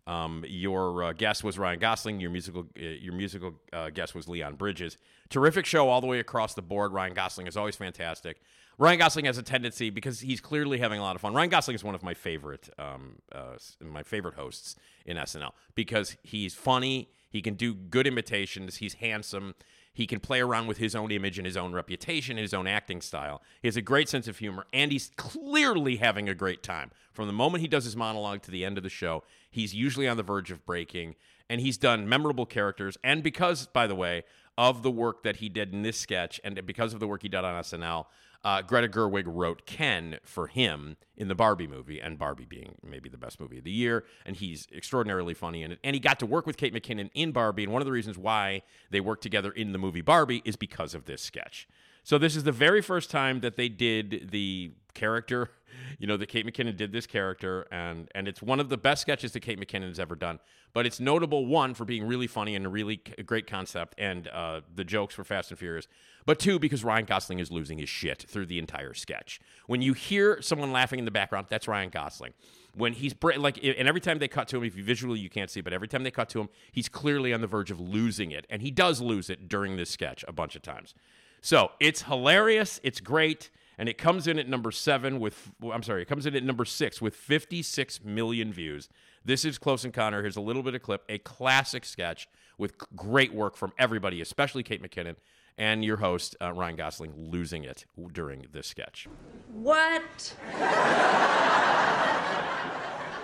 [0.07, 2.19] Um, your uh, guest was Ryan Gosling.
[2.19, 4.97] Your musical, uh, your musical uh, guest was Leon Bridges.
[5.29, 6.93] Terrific show all the way across the board.
[6.93, 8.41] Ryan Gosling is always fantastic.
[8.79, 11.33] Ryan Gosling has a tendency because he's clearly having a lot of fun.
[11.33, 16.15] Ryan Gosling is one of my favorite, um, uh, my favorite hosts in SNL because
[16.23, 17.09] he's funny.
[17.29, 18.77] He can do good imitations.
[18.77, 19.53] He's handsome.
[19.93, 22.67] He can play around with his own image and his own reputation and his own
[22.67, 23.41] acting style.
[23.61, 26.91] He has a great sense of humor, and he's clearly having a great time.
[27.11, 30.07] From the moment he does his monologue to the end of the show, he's usually
[30.07, 31.15] on the verge of breaking,
[31.49, 32.97] and he's done memorable characters.
[33.03, 34.23] And because, by the way,
[34.57, 37.29] of the work that he did in this sketch, and because of the work he
[37.29, 38.05] did on SNL,
[38.43, 43.09] uh, Greta Gerwig wrote Ken for him in the Barbie movie, and Barbie being maybe
[43.09, 44.05] the best movie of the year.
[44.25, 45.79] And he's extraordinarily funny in it.
[45.83, 47.63] And he got to work with Kate McKinnon in Barbie.
[47.63, 50.93] And one of the reasons why they worked together in the movie Barbie is because
[50.93, 51.67] of this sketch.
[52.03, 55.51] So this is the very first time that they did the character,
[55.99, 59.01] you know, that Kate McKinnon did this character, and and it's one of the best
[59.01, 60.39] sketches that Kate McKinnon has ever done.
[60.73, 64.61] But it's notable one for being really funny and a really great concept, and uh,
[64.73, 65.87] the jokes were fast and furious.
[66.29, 69.41] But two, because Ryan Gosling is losing his shit through the entire sketch.
[69.65, 72.33] When you hear someone laughing in the background, that's Ryan Gosling.
[72.75, 75.49] When he's like, and every time they cut to him, if you visually you can't
[75.49, 78.29] see, but every time they cut to him, he's clearly on the verge of losing
[78.29, 80.93] it, and he does lose it during this sketch a bunch of times.
[81.41, 82.79] So it's hilarious.
[82.83, 83.49] It's great.
[83.79, 86.63] And it comes in at number seven with, I'm sorry, it comes in at number
[86.63, 88.87] six with 56 million views.
[89.25, 90.21] This is Close Encounter.
[90.21, 94.61] Here's a little bit of clip, a classic sketch with great work from everybody, especially
[94.61, 95.15] Kate McKinnon
[95.59, 99.07] and your host, uh, Ryan Gosling, losing it during this sketch.
[99.51, 100.33] What?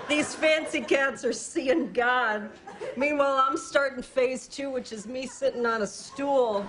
[0.10, 2.52] These fancy cats are seeing God.
[2.96, 6.62] Meanwhile, I'm starting phase two, which is me sitting on a stool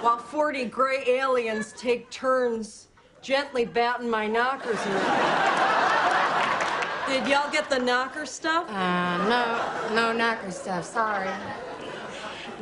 [0.00, 2.88] while 40 gray aliens take turns
[3.20, 5.58] gently batting my knockers around.
[7.08, 8.68] Did y'all get the knocker stuff?
[8.68, 10.84] Uh, no, no knocker stuff.
[10.84, 11.30] Sorry.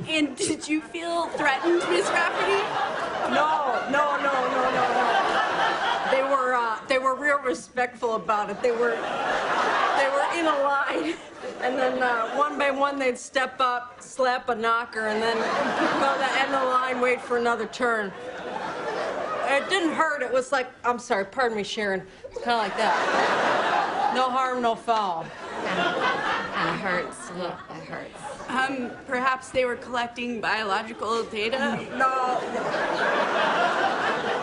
[0.08, 2.62] And did you feel threatened, Miss Rafferty?
[3.32, 6.10] No, no, no, no, no, no.
[6.10, 8.62] They were uh, they were real respectful about it.
[8.62, 11.16] They were they were in a line.
[11.62, 16.12] And then uh, one by one, they'd step up, slap a knocker, and then go
[16.12, 18.12] to the end of the line, wait for another turn.
[19.48, 20.22] It didn't hurt.
[20.22, 22.02] It was like, I'm sorry, pardon me, Sharon.
[22.24, 24.12] It's kind of like that.
[24.14, 25.24] No harm, no foul.
[26.86, 27.30] Kind hurts.
[27.32, 28.20] Look, that hurts.
[28.48, 31.84] Um, perhaps they were collecting biological data?
[31.90, 32.40] No.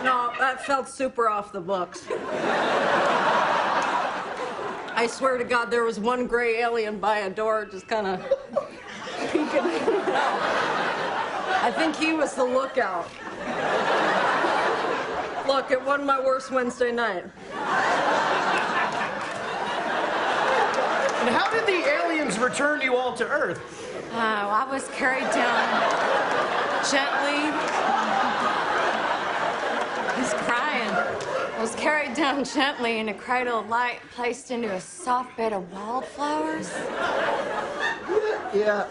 [0.04, 2.06] No, that felt super off the books.
[4.96, 8.20] I swear to God, there was one gray alien by a door just kind of
[9.32, 10.40] peeking out.
[11.62, 13.08] I think he was the lookout.
[15.46, 17.24] Look, it wasn't my worst Wednesday night.
[21.24, 23.58] And how did the aliens return you all to Earth?
[24.12, 25.64] Oh, I was carried down
[26.84, 27.48] gently.
[30.20, 30.90] He's crying.
[31.56, 35.54] I was carried down gently in a cradle of light, placed into a soft bed
[35.54, 36.70] of wildflowers.
[38.54, 38.86] Yeah,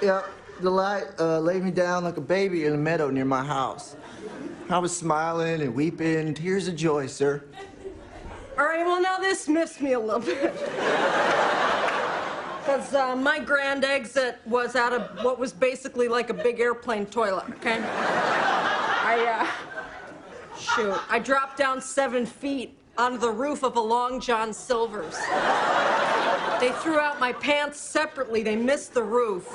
[0.00, 0.22] yeah.
[0.60, 3.96] The light uh, laid me down like a baby in a meadow near my house.
[4.70, 7.44] I was smiling and weeping, tears of joy, sir.
[8.58, 10.54] All right, well, now this miffs me a little bit.
[12.66, 17.06] Because uh, my grand exit was out of what was basically like a big airplane
[17.06, 17.78] toilet, okay?
[17.80, 24.52] I, uh, shoot, I dropped down seven feet onto the roof of a Long John
[24.52, 25.16] Silver's.
[26.58, 28.42] They threw out my pants separately.
[28.42, 29.48] They missed the roof.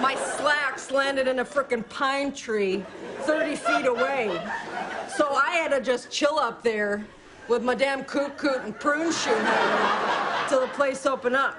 [0.00, 2.84] My slacks landed in a frickin' pine tree
[3.20, 4.28] 30 feet away.
[5.06, 7.06] So I had to just chill up there
[7.46, 9.38] with my damn coot coot and prune shoe
[10.48, 11.56] till the place opened up.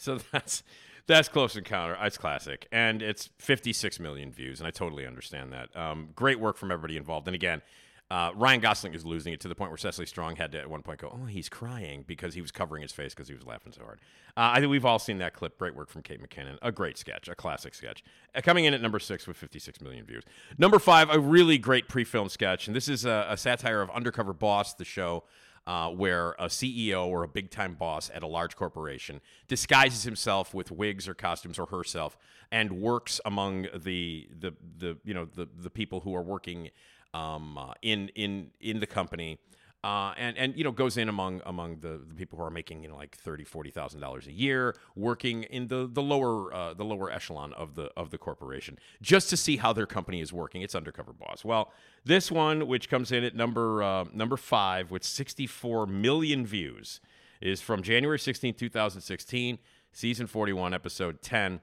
[0.00, 0.62] So that's
[1.06, 1.96] that's Close Encounter.
[2.02, 5.74] It's classic, and it's 56 million views, and I totally understand that.
[5.76, 7.26] Um, great work from everybody involved.
[7.26, 7.62] And again,
[8.10, 10.70] uh, Ryan Gosling is losing it to the point where Cecily Strong had to at
[10.70, 13.44] one point go, "Oh, he's crying" because he was covering his face because he was
[13.44, 14.00] laughing so hard.
[14.36, 15.58] Uh, I think we've all seen that clip.
[15.58, 16.58] Great work from Kate McKinnon.
[16.62, 18.02] A great sketch, a classic sketch.
[18.34, 20.24] Uh, coming in at number six with 56 million views.
[20.58, 24.32] Number five, a really great pre-film sketch, and this is a, a satire of Undercover
[24.32, 25.24] Boss, the show
[25.66, 30.54] uh, where a CEO or a big time boss at a large corporation disguises himself
[30.54, 32.16] with wigs or costumes or herself
[32.50, 36.70] and works among the the the you know the the people who are working
[37.14, 39.38] um, uh, in in in the company.
[39.82, 42.82] Uh, and and you know goes in among among the, the people who are making
[42.82, 46.74] you know like thirty forty thousand dollars a year working in the the lower uh,
[46.74, 50.34] the lower echelon of the of the corporation just to see how their company is
[50.34, 50.60] working.
[50.60, 51.46] It's undercover boss.
[51.46, 51.72] Well,
[52.04, 57.00] this one which comes in at number uh, number five with sixty four million views
[57.40, 59.58] is from January 16, 2016,
[59.92, 61.60] season 41, episode 10.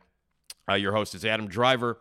[0.69, 1.99] Uh, your host is Adam Driver.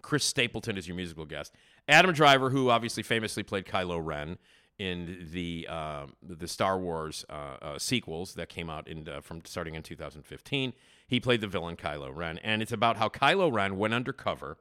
[0.00, 1.54] Chris Stapleton is your musical guest.
[1.88, 4.38] Adam Driver, who obviously famously played Kylo Ren
[4.80, 9.42] in the uh, the Star Wars uh, uh, sequels that came out in uh, from
[9.44, 10.72] starting in 2015.
[11.06, 14.56] He played the villain Kylo Ren, and it's about how Kylo Ren went undercover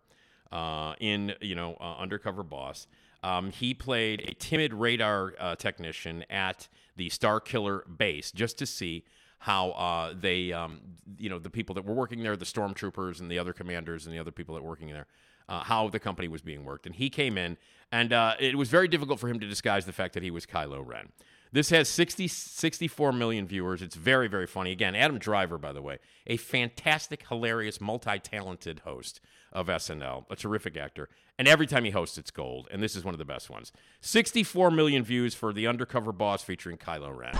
[0.51, 2.85] uh, in you know uh, undercover boss.
[3.23, 9.05] Um, he played a timid radar technician at the Starkiller base just to see
[9.39, 10.81] how they um,
[11.17, 14.13] you know the people that were working there, the stormtroopers and the other commanders and
[14.13, 15.07] the other people that were working there
[15.49, 16.85] uh, how the company was being worked.
[16.85, 17.57] And he came in,
[17.91, 20.45] and uh, it was very difficult for him to disguise the fact that he was
[20.45, 21.09] Kylo Ren.
[21.51, 23.81] This has 60, 64 million viewers.
[23.81, 24.71] It's very, very funny.
[24.71, 29.19] Again, Adam Driver, by the way, a fantastic, hilarious, multi talented host
[29.51, 31.09] of SNL, a terrific actor.
[31.39, 32.67] And every time he hosts, it's gold.
[32.69, 33.71] And this is one of the best ones.
[34.01, 37.33] 64 million views for The Undercover Boss featuring Kylo Ren.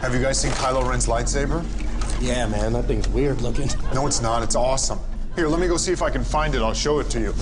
[0.00, 1.64] Have you guys seen Kylo Ren's lightsaber?
[2.20, 3.70] Yeah, man, that thing's weird looking.
[3.94, 4.42] No, it's not.
[4.42, 4.98] It's awesome.
[5.36, 6.62] Here, let me go see if I can find it.
[6.62, 7.34] I'll show it to you.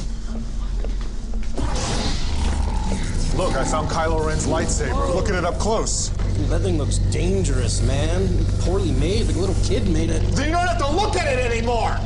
[3.37, 5.15] Look, I found Kylo Ren's lightsaber.
[5.15, 6.09] Look at it up close.
[6.09, 8.29] Dude, that thing looks dangerous, man.
[8.61, 9.27] Poorly made.
[9.27, 10.23] Like a little kid made it.
[10.33, 11.97] Then you don't have to look at it anymore!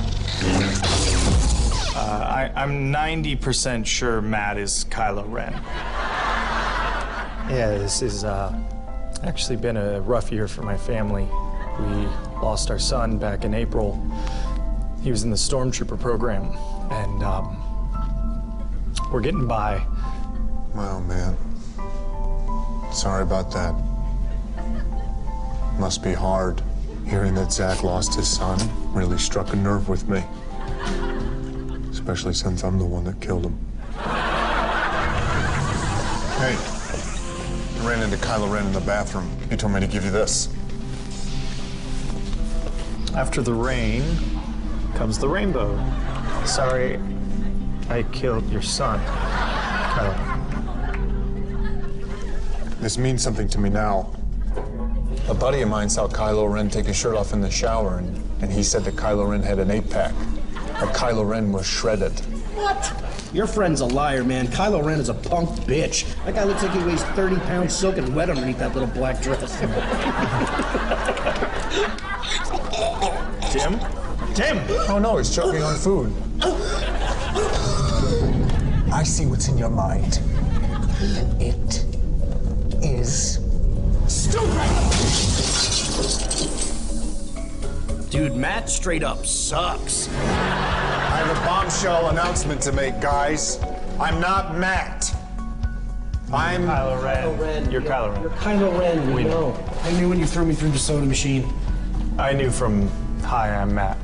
[1.97, 5.55] Uh, I, I'm 90% sure Matt is Kylo Ren.
[7.51, 8.55] Yeah, this has uh,
[9.23, 11.27] actually been a rough year for my family.
[11.81, 12.07] We
[12.43, 14.05] lost our son back in April.
[15.03, 16.51] He was in the Stormtrooper program,
[16.91, 17.57] and um,
[19.13, 19.83] we're getting by.
[20.75, 21.37] Wow, man.
[22.93, 23.75] Sorry about that.
[25.79, 26.63] Must be hard.
[27.07, 28.59] Hearing that Zach lost his son
[28.93, 30.23] really struck a nerve with me.
[31.91, 33.59] Especially since I'm the one that killed him.
[36.39, 39.31] Hey, I ran into Kylo Ren in the bathroom.
[39.49, 40.49] He told me to give you this.
[43.15, 44.03] After the rain
[44.99, 45.77] comes the rainbow.
[46.45, 46.99] Sorry,
[47.89, 48.99] I killed your son,
[49.95, 50.35] Kylo.
[52.81, 54.13] This means something to me now.
[55.29, 58.21] A buddy of mine saw Kylo Ren take his shirt off in the shower, and
[58.43, 60.13] and he said that Kylo Ren had an eight pack.
[60.81, 62.19] That Kylo Ren was shredded.
[62.57, 62.93] What?
[63.33, 64.49] Your friend's a liar, man.
[64.49, 66.13] Kylo Ren is a punk bitch.
[66.25, 69.61] That guy looks like he weighs 30 pounds soaking wet underneath that little black dress.
[73.59, 73.79] Tim?
[74.39, 74.61] Tim!
[74.89, 76.13] Oh no, he's choking on food.
[78.93, 80.21] I see what's in your mind.
[81.41, 81.85] It
[82.81, 83.41] is
[84.07, 84.71] stupid!
[88.11, 90.07] Dude, Matt straight up sucks.
[90.07, 93.59] I have a bombshell announcement to make, guys.
[93.99, 95.13] I'm not Matt.
[96.33, 97.25] I'm Kylo Ren.
[97.25, 97.71] Kylo Ren.
[97.73, 98.23] You're Kylo Ren.
[98.23, 99.59] You're Kylo Ren, we We know.
[99.83, 101.53] I knew when you threw me through the soda machine.
[102.21, 102.89] I knew from
[103.23, 103.99] Hi, I'm Matt.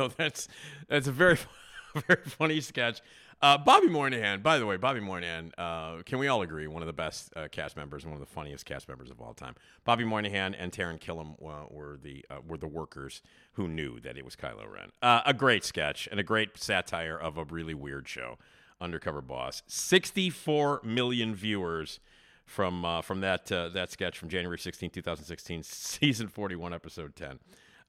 [0.00, 0.48] So that's
[0.88, 1.36] that's a very
[2.08, 3.02] very funny sketch.
[3.42, 6.86] Uh, Bobby Moynihan, by the way, Bobby Moynihan, uh, can we all agree, one of
[6.86, 9.54] the best uh, cast members, one of the funniest cast members of all time.
[9.84, 13.20] Bobby Moynihan and Taran Killam uh, were the uh, were the workers
[13.52, 14.88] who knew that it was Kylo Ren.
[15.02, 18.38] Uh, a great sketch and a great satire of a really weird show,
[18.80, 19.62] Undercover Boss.
[19.66, 22.00] Sixty-four million viewers
[22.46, 27.38] from from that that sketch from January 16, 2016, season 41, episode 10.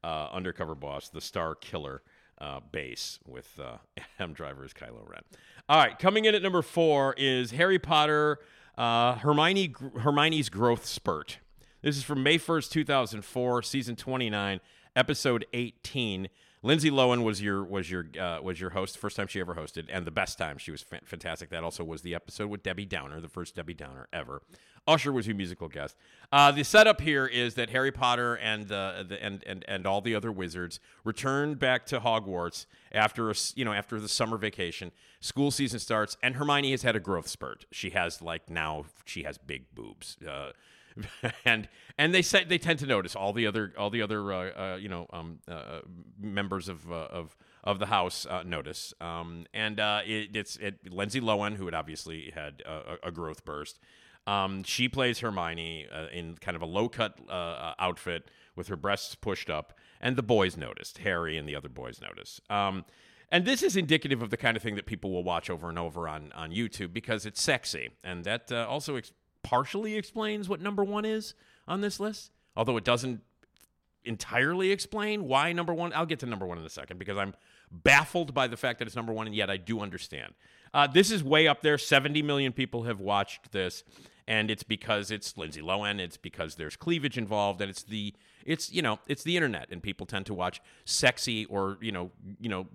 [0.03, 2.01] Uh, Undercover Boss, the star killer
[2.39, 3.77] uh, base with uh,
[4.19, 5.21] M Driver Kylo Ren.
[5.69, 8.39] All right, coming in at number four is Harry Potter,
[8.77, 11.37] uh, Hermione Hermione's growth spurt.
[11.81, 14.59] This is from May 1st, 2004, season 29,
[14.95, 16.29] episode 18.
[16.63, 19.85] Lindsay Lohan was your was your uh, was your host, first time she ever hosted,
[19.89, 20.59] and the best time.
[20.59, 21.49] She was fa- fantastic.
[21.49, 24.43] That also was the episode with Debbie Downer, the first Debbie Downer ever.
[24.87, 25.95] Usher was your musical guest.
[26.31, 30.01] Uh, the setup here is that Harry Potter and uh, the and, and and all
[30.01, 34.91] the other wizards return back to Hogwarts after a you know after the summer vacation.
[35.19, 37.65] School season starts, and Hermione has had a growth spurt.
[37.71, 40.17] She has like now she has big boobs.
[40.27, 40.51] Uh,
[41.45, 41.67] and
[41.97, 44.77] and they say they tend to notice all the other all the other uh, uh,
[44.77, 45.79] you know um, uh,
[46.19, 50.91] members of uh, of of the house uh, notice um, and uh, it, it's it,
[50.91, 53.79] Lindsay Lohan who had obviously had a, a growth burst
[54.27, 58.75] um, she plays Hermione uh, in kind of a low cut uh, outfit with her
[58.75, 62.85] breasts pushed up and the boys noticed Harry and the other boys notice um,
[63.31, 65.79] and this is indicative of the kind of thing that people will watch over and
[65.79, 67.91] over on, on YouTube because it's sexy.
[68.03, 71.33] And that uh, also ex- partially explains what number one is
[71.65, 73.21] on this list, although it doesn't
[74.03, 75.93] entirely explain why number one.
[75.95, 77.33] I'll get to number one in a second because I'm
[77.71, 80.33] baffled by the fact that it's number one, and yet I do understand.
[80.73, 81.77] Uh, this is way up there.
[81.77, 83.83] 70 million people have watched this,
[84.27, 85.99] and it's because it's Lindsay Lohan.
[85.99, 88.13] It's because there's cleavage involved, and it's the
[88.45, 92.11] it's you know it's the internet, and people tend to watch sexy or you know
[92.39, 92.67] you know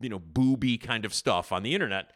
[0.00, 2.12] you know booby kind of stuff on the internet.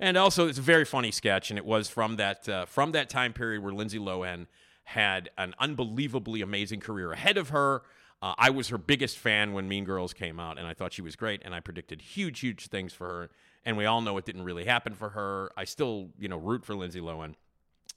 [0.00, 3.08] And also, it's a very funny sketch, and it was from that uh, from that
[3.08, 4.46] time period where Lindsay Lohan
[4.84, 7.82] had an unbelievably amazing career ahead of her.
[8.24, 11.02] Uh, I was her biggest fan when Mean Girls came out, and I thought she
[11.02, 13.30] was great, and I predicted huge, huge things for her.
[13.66, 15.52] And we all know it didn't really happen for her.
[15.58, 17.34] I still, you know, root for Lindsay Lohan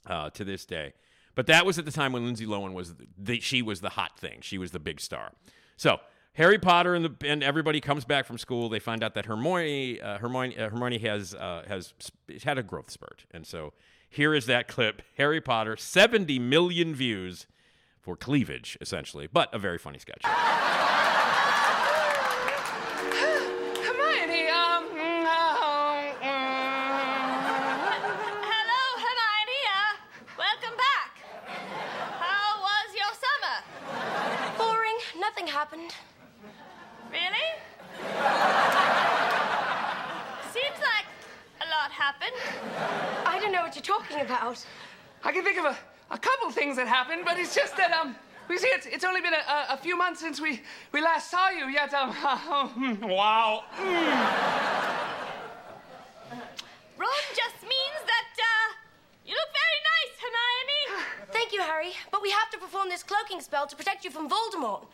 [0.06, 0.92] uh, to this day.
[1.34, 4.18] But that was at the time when Lindsay Lohan was the, she was the hot
[4.18, 4.40] thing.
[4.42, 5.32] She was the big star.
[5.78, 5.98] So
[6.34, 8.68] Harry Potter and the and everybody comes back from school.
[8.68, 11.94] They find out that Hermione uh, Hermione uh, Hermione has uh, has
[12.44, 13.72] had a growth spurt, and so
[14.10, 17.46] here is that clip: Harry Potter, seventy million views
[18.00, 20.22] for cleavage, essentially, but a very funny sketch.
[23.84, 24.84] Hermione, um.
[28.50, 29.60] Hello, Hermione.
[29.74, 29.94] Uh,
[30.38, 31.12] welcome back.
[32.20, 33.56] How was your summer?
[34.58, 34.98] Boring.
[35.18, 35.92] Nothing happened.
[37.10, 37.48] Really?
[40.52, 41.06] Seems like
[41.60, 42.36] a lot happened.
[43.26, 44.64] I don't know what you're talking about.
[45.24, 45.76] I can think of a,
[46.10, 48.16] a couple things that happened, but it's just that, um,
[48.48, 51.30] we see it's, it's only been a, a, a few months since we, we last
[51.30, 52.10] saw you, yet, um,
[53.02, 53.64] wow.
[56.96, 58.74] Ron just means that, uh,
[59.28, 61.04] you look very nice, Hermione.
[61.32, 61.92] Thank you, Harry.
[62.10, 64.86] But we have to perform this cloaking spell to protect you from Voldemort.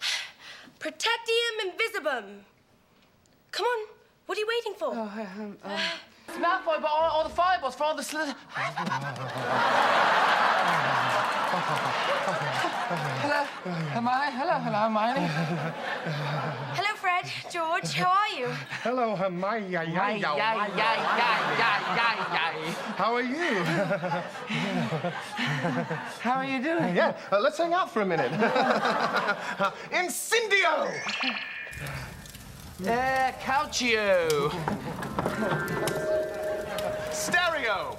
[0.80, 2.40] Protectium invisibum.
[3.52, 3.86] Come on.
[4.26, 4.94] What are you waiting for?
[6.28, 8.34] It's Malfoy, but all, all the fireballs for all the slith.
[13.22, 13.44] Hello,
[13.92, 14.30] Hermione.
[14.32, 15.26] Hello, hello, Hermione.
[16.74, 17.24] Hello, Fred.
[17.50, 18.48] George, how are you?
[18.82, 19.66] Hello, Hermione.
[19.66, 20.98] Yay, yay, yay, yay, yay,
[21.56, 22.74] yay, yay.
[22.96, 23.64] How are you?
[26.20, 26.96] How are you doing?
[26.96, 28.32] Yeah, uh, let's hang out for a minute.
[29.92, 30.90] Incendio!
[32.86, 34.50] Uh, Calcio
[37.24, 37.96] stereo.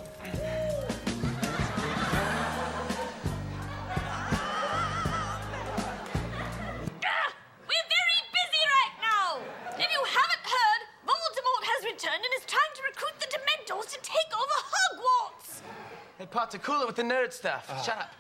[16.55, 17.65] to cool it with the nerd stuff.
[17.69, 17.81] Uh.
[17.81, 18.13] Shut up.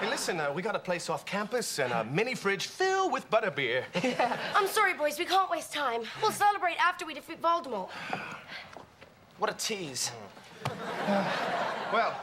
[0.00, 3.30] Hey, listen, uh, we got a place off campus and a mini fridge filled with
[3.30, 3.84] butterbeer.
[4.02, 4.36] Yeah.
[4.54, 5.18] I'm sorry, boys.
[5.18, 6.02] We can't waste time.
[6.20, 7.90] We'll celebrate after we defeat Voldemort.
[9.38, 10.10] What a tease.
[11.92, 12.14] Well,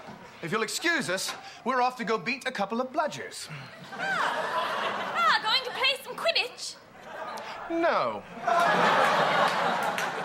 [0.41, 1.33] if you'll excuse us,
[1.65, 3.47] we're off to go beat a couple of bludgers.
[3.93, 6.75] Ah, going to play some Quidditch?
[7.69, 8.23] No.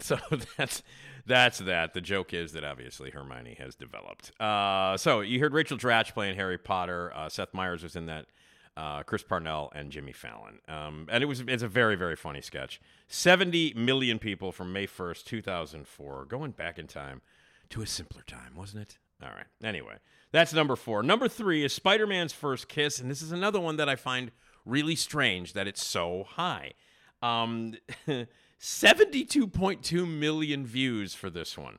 [0.00, 0.18] So
[0.58, 0.82] that's
[1.24, 1.94] that's that.
[1.94, 4.38] The joke is that obviously Hermione has developed.
[4.38, 7.10] Uh, so you heard Rachel Dratch playing Harry Potter.
[7.14, 8.26] Uh, Seth Meyers was in that.
[8.76, 12.40] Uh, Chris Parnell and Jimmy Fallon, um, and it was it's a very very funny
[12.40, 12.80] sketch.
[13.06, 17.22] Seventy million people from May first, two thousand four, going back in time
[17.70, 18.98] to a simpler time, wasn't it?
[19.22, 19.46] All right.
[19.62, 19.98] Anyway,
[20.32, 21.04] that's number four.
[21.04, 24.32] Number three is Spider Man's first kiss, and this is another one that I find
[24.66, 26.72] really strange that it's so high.
[27.22, 27.74] Um,
[28.60, 31.78] 72.2 million views for this one.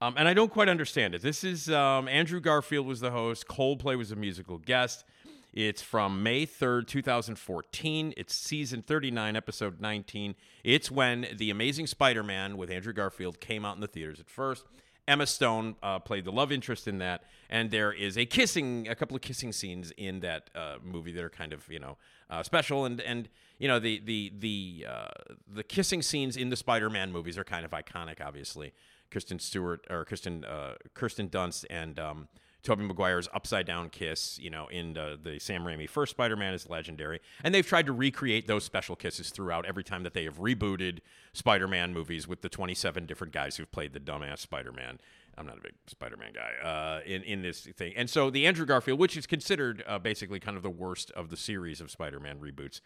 [0.00, 1.22] Um, and I don't quite understand it.
[1.22, 5.04] This is um, Andrew Garfield was the host, Coldplay was a musical guest.
[5.52, 8.14] It's from May 3rd, 2014.
[8.16, 10.34] It's season 39, episode 19.
[10.64, 14.30] It's when The Amazing Spider Man with Andrew Garfield came out in the theaters at
[14.30, 14.64] first.
[15.06, 18.94] Emma Stone uh, played the love interest in that, and there is a kissing, a
[18.94, 21.98] couple of kissing scenes in that uh, movie that are kind of you know
[22.30, 23.28] uh, special, and and
[23.58, 25.08] you know the the the uh,
[25.52, 28.72] the kissing scenes in the Spider-Man movies are kind of iconic, obviously.
[29.10, 32.28] Kristen Stewart or Kristen uh, Kirsten Dunst and um,
[32.62, 36.68] Tobey Maguire's upside down kiss, you know, in the, the Sam Raimi first Spider-Man is
[36.68, 40.38] legendary, and they've tried to recreate those special kisses throughout every time that they have
[40.38, 41.00] rebooted
[41.32, 44.98] Spider-Man movies with the 27 different guys who've played the dumbass Spider-Man.
[45.36, 48.66] I'm not a big Spider-Man guy uh, in in this thing, and so the Andrew
[48.66, 52.38] Garfield, which is considered uh, basically kind of the worst of the series of Spider-Man
[52.38, 52.80] reboots.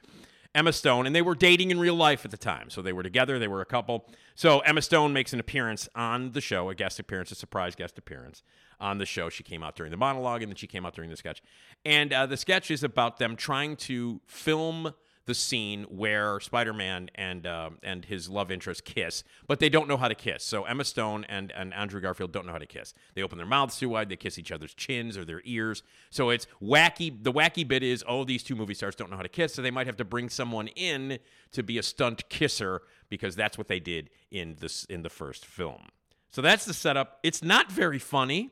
[0.54, 2.70] Emma Stone, and they were dating in real life at the time.
[2.70, 4.08] So they were together, they were a couple.
[4.34, 7.98] So Emma Stone makes an appearance on the show, a guest appearance, a surprise guest
[7.98, 8.42] appearance
[8.80, 9.28] on the show.
[9.28, 11.42] She came out during the monologue, and then she came out during the sketch.
[11.84, 14.94] And uh, the sketch is about them trying to film
[15.26, 19.96] the scene where Spider-Man and um, and his love interest kiss, but they don't know
[19.96, 20.44] how to kiss.
[20.44, 22.94] So Emma Stone and, and Andrew Garfield don't know how to kiss.
[23.14, 24.08] They open their mouths too wide.
[24.08, 25.82] They kiss each other's chins or their ears.
[26.10, 27.12] So it's wacky.
[27.22, 29.62] The wacky bit is, oh, these two movie stars don't know how to kiss, so
[29.62, 31.18] they might have to bring someone in
[31.52, 35.44] to be a stunt kisser because that's what they did in this in the first
[35.44, 35.88] film.
[36.30, 37.18] So that's the setup.
[37.24, 38.50] It's not very funny.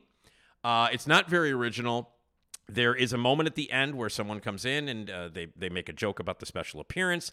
[0.65, 2.09] Uh, it's not very original.
[2.67, 5.69] There is a moment at the end where someone comes in and uh, they they
[5.69, 7.31] make a joke about the special appearance.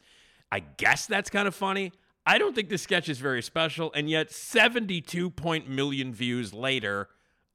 [0.53, 1.93] I guess that's kind of funny.
[2.27, 7.09] I don't think this sketch is very special, and yet 72 point million views later,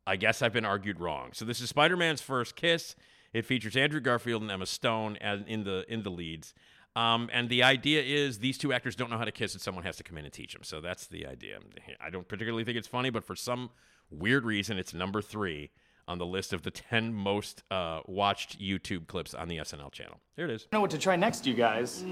[0.07, 1.29] I guess I've been argued wrong.
[1.33, 2.95] So this is Spider-Man's first kiss.
[3.31, 6.55] It features Andrew Garfield and Emma Stone as in the in the leads.
[6.95, 9.83] Um, and the idea is these two actors don't know how to kiss, and someone
[9.83, 10.63] has to come in and teach them.
[10.63, 11.59] So that's the idea.
[12.01, 13.69] I don't particularly think it's funny, but for some
[14.09, 15.71] weird reason, it's number three
[16.07, 20.19] on the list of the 10 most uh, watched YouTube clips on the SNL channel.
[20.35, 20.67] There it is.
[20.71, 22.03] I know what to try next, you guys.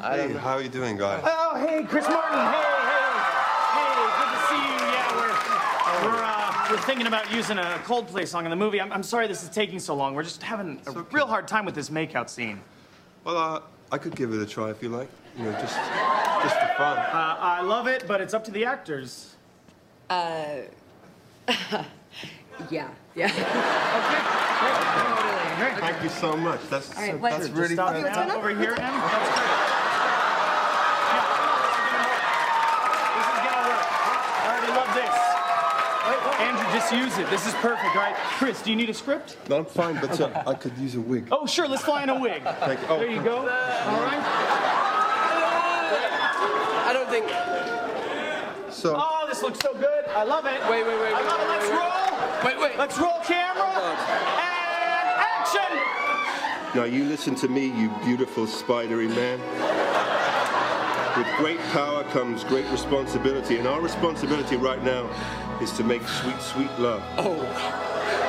[0.00, 1.22] Hey, how are you doing, guys?
[1.24, 2.38] Oh, hey, Chris Martin.
[2.38, 4.92] Hey, hey, hey, good to see you.
[4.92, 5.16] Yeah,
[6.02, 8.80] we're we're uh, we're thinking about using a Coldplay song in the movie.
[8.80, 10.14] I'm, I'm sorry this is taking so long.
[10.14, 12.60] We're just having a real hard time with this makeout scene.
[13.24, 13.60] Well, uh,
[13.92, 15.08] I could give it a try if you like.
[15.36, 16.96] You know, just just for fun.
[16.96, 19.36] Uh, I love it, but it's up to the actors.
[20.08, 20.60] Uh,
[22.70, 23.26] yeah, yeah.
[23.26, 23.42] okay.
[24.96, 25.72] Totally.
[25.72, 25.80] Okay.
[25.80, 26.60] Thank you so much.
[26.68, 28.06] That's All right, so, what- that's Just really stop good.
[28.06, 28.76] it over here, Em.
[28.76, 29.46] That's great.
[31.12, 31.24] Yeah.
[33.16, 33.84] This is gonna work.
[34.42, 35.14] I already love this.
[36.38, 37.30] Andrew, just use it.
[37.30, 37.94] This is perfect.
[37.96, 39.36] All right, Chris, do you need a script?
[39.48, 41.28] No, I'm fine, but uh, I could use a wig.
[41.32, 41.66] Oh, sure.
[41.68, 42.42] Let's fly in a wig.
[42.60, 42.86] Thank you.
[42.90, 43.38] Oh, There you go.
[43.38, 44.22] All right.
[46.88, 47.26] I don't think.
[48.76, 50.04] So, Oh, this looks so good.
[50.14, 50.60] I love it.
[50.70, 51.38] Wait, wait, wait, I wait, it.
[51.40, 52.44] wait, Let's wait, roll.
[52.44, 52.78] Wait, wait.
[52.78, 53.96] Let's roll camera.
[54.36, 56.74] And action.
[56.74, 59.40] now you listen to me, you beautiful spidery man.
[61.16, 65.08] With great power comes great responsibility, and our responsibility right now
[65.62, 67.02] is to make sweet, sweet love.
[67.16, 67.34] Oh.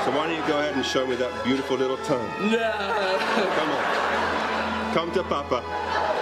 [0.06, 2.26] So why don't you go ahead and show me that beautiful little tongue?
[2.50, 2.72] No.
[3.58, 4.94] Come on.
[4.94, 6.17] Come to Papa.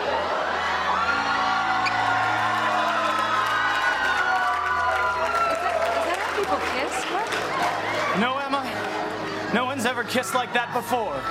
[8.20, 9.52] No, Emma.
[9.54, 11.22] No one's ever kissed like that before,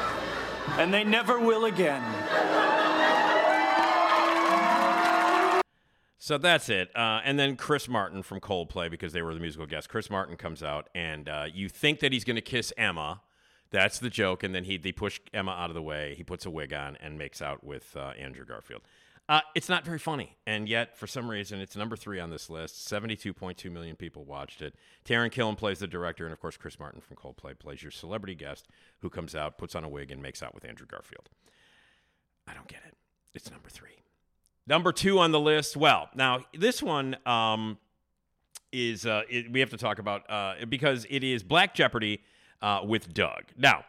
[0.79, 2.03] and they never will again.
[6.19, 6.95] So that's it.
[6.97, 9.91] Uh, and then Chris Martin from Coldplay, because they were the musical guest.
[9.91, 13.21] Chris Martin comes out, and uh, you think that he's going to kiss Emma.
[13.71, 14.43] That's the joke.
[14.43, 16.15] And then he they push Emma out of the way.
[16.17, 18.83] He puts a wig on and makes out with uh, Andrew Garfield.
[19.27, 22.51] Uh, it's not very funny, and yet for some reason it's number three on this
[22.51, 22.87] list.
[22.87, 24.75] Seventy-two point two million people watched it.
[25.05, 28.35] Taran Killam plays the director, and of course Chris Martin from Coldplay plays your celebrity
[28.35, 28.69] guest
[29.01, 31.31] who comes out, puts on a wig, and makes out with Andrew Garfield.
[32.47, 32.95] I don't get it.
[33.33, 34.03] It's number three.
[34.67, 35.75] Number two on the list.
[35.75, 37.79] Well, now this one um,
[38.73, 42.23] is uh, it, we have to talk about uh, because it is Black Jeopardy
[42.61, 43.45] uh, with Doug.
[43.57, 43.85] Now,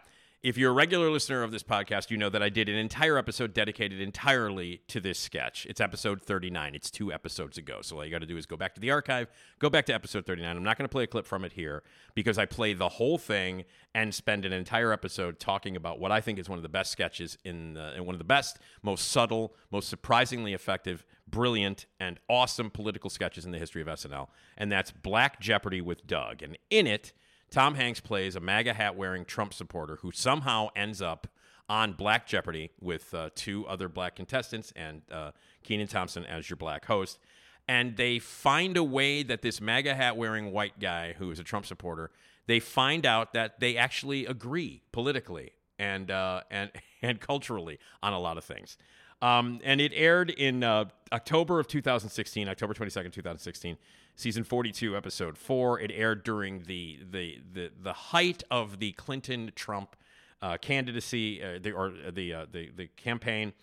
[0.46, 3.18] if you're a regular listener of this podcast, you know that I did an entire
[3.18, 5.66] episode dedicated entirely to this sketch.
[5.66, 6.76] It's episode 39.
[6.76, 7.80] It's two episodes ago.
[7.82, 9.28] So all you got to do is go back to the archive,
[9.58, 10.56] go back to episode 39.
[10.56, 11.82] I'm not going to play a clip from it here
[12.14, 13.64] because I play the whole thing
[13.96, 16.92] and spend an entire episode talking about what I think is one of the best
[16.92, 22.70] sketches in the, one of the best, most subtle, most surprisingly effective, brilliant, and awesome
[22.70, 24.28] political sketches in the history of SNL.
[24.60, 26.44] And that's Black Jeopardy with Doug.
[26.44, 27.14] And in it,
[27.52, 31.28] Tom Hanks plays a MAGA hat wearing Trump supporter who somehow ends up
[31.68, 35.32] on Black Jeopardy with uh, two other black contestants and uh,
[35.64, 37.20] Kenan Thompson as your black host.
[37.68, 41.44] And they find a way that this MAGA hat wearing white guy who is a
[41.44, 42.12] Trump supporter,
[42.46, 46.72] they find out that they actually agree politically and uh, and
[47.02, 48.78] and culturally on a lot of things.
[49.22, 53.78] Um, and it aired in uh, October of 2016, October 22nd, 2016,
[54.16, 55.80] season 42, episode four.
[55.80, 59.96] It aired during the the the, the height of the Clinton Trump
[60.42, 63.54] uh, candidacy, uh, the, or the, uh, the the campaign.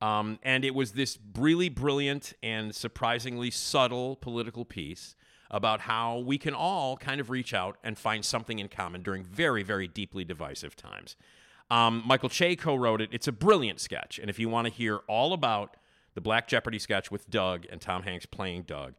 [0.00, 5.14] Um, and it was this really brilliant and surprisingly subtle political piece
[5.48, 9.22] about how we can all kind of reach out and find something in common during
[9.22, 11.14] very, very deeply divisive times.
[11.72, 13.08] Um, Michael Che co wrote it.
[13.12, 14.18] It's a brilliant sketch.
[14.18, 15.78] And if you want to hear all about
[16.12, 18.92] the Black Jeopardy sketch with Doug and Tom Hanks playing Doug,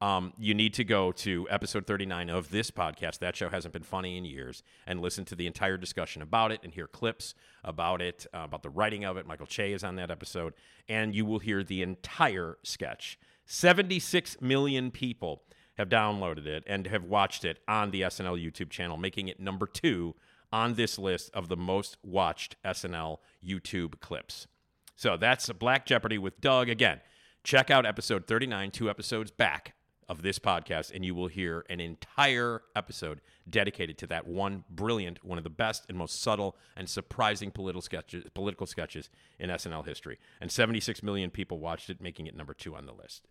[0.00, 3.20] um, you need to go to episode 39 of this podcast.
[3.20, 6.58] That show hasn't been funny in years, and listen to the entire discussion about it
[6.64, 9.24] and hear clips about it, uh, about the writing of it.
[9.24, 10.52] Michael Che is on that episode,
[10.88, 13.20] and you will hear the entire sketch.
[13.44, 15.44] 76 million people
[15.78, 19.68] have downloaded it and have watched it on the SNL YouTube channel, making it number
[19.68, 20.16] two
[20.52, 24.46] on this list of the most watched SNL YouTube clips.
[24.94, 26.68] So that's Black Jeopardy with Doug.
[26.68, 27.00] Again,
[27.44, 29.74] check out episode 39, two episodes back
[30.08, 35.24] of this podcast, and you will hear an entire episode dedicated to that one brilliant,
[35.24, 39.84] one of the best and most subtle and surprising political sketches, political sketches in SNL
[39.86, 40.18] history.
[40.40, 43.26] And 76 million people watched it, making it number two on the list.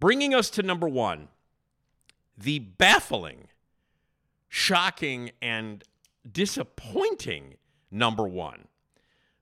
[0.00, 1.28] Bringing us to number one,
[2.36, 3.48] the baffling,
[4.48, 5.84] shocking, and
[6.30, 7.54] disappointing
[7.90, 8.68] number one.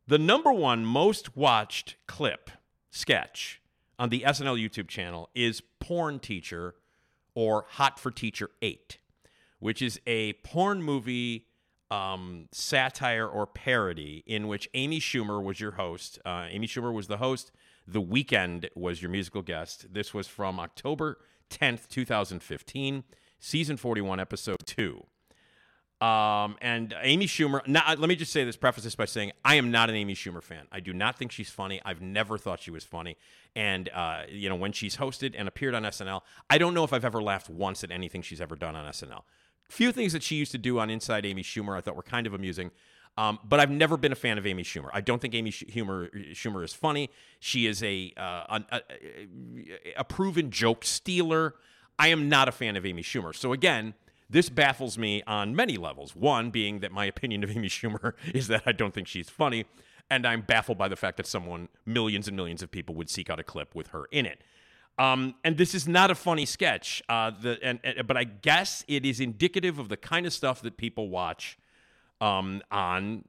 [0.06, 2.50] The number one most watched clip,
[2.90, 3.60] sketch
[3.98, 6.74] on the SNL YouTube channel is Porn Teacher
[7.34, 8.98] or Hot for Teacher 8,
[9.58, 11.46] which is a porn movie
[11.90, 16.18] um, satire or parody in which Amy Schumer was your host.
[16.24, 17.52] Uh, Amy Schumer was the host.
[17.86, 19.92] The Weeknd was your musical guest.
[19.92, 21.18] This was from October
[21.50, 23.04] 10th, 2015,
[23.38, 25.04] season 41, episode 2.
[26.00, 27.66] Um, and Amy Schumer.
[27.66, 30.14] Now, let me just say this, preface this by saying I am not an Amy
[30.14, 30.66] Schumer fan.
[30.70, 31.80] I do not think she's funny.
[31.86, 33.16] I've never thought she was funny.
[33.54, 36.20] And uh, you know, when she's hosted and appeared on SNL,
[36.50, 39.22] I don't know if I've ever laughed once at anything she's ever done on SNL.
[39.70, 42.26] Few things that she used to do on Inside Amy Schumer I thought were kind
[42.26, 42.70] of amusing.
[43.18, 44.90] Um, but I've never been a fan of Amy Schumer.
[44.92, 47.08] I don't think Amy Schumer, Schumer is funny.
[47.40, 48.82] She is a, uh, a,
[49.96, 51.54] a proven joke stealer.
[51.98, 53.34] I am not a fan of Amy Schumer.
[53.34, 53.94] So again,
[54.28, 56.16] this baffles me on many levels.
[56.16, 59.66] One being that my opinion of Amy Schumer is that I don't think she's funny,
[60.10, 63.30] and I'm baffled by the fact that someone, millions and millions of people, would seek
[63.30, 64.42] out a clip with her in it.
[64.98, 68.82] Um, and this is not a funny sketch, uh, the, and, and, but I guess
[68.88, 71.58] it is indicative of the kind of stuff that people watch
[72.20, 73.24] um, on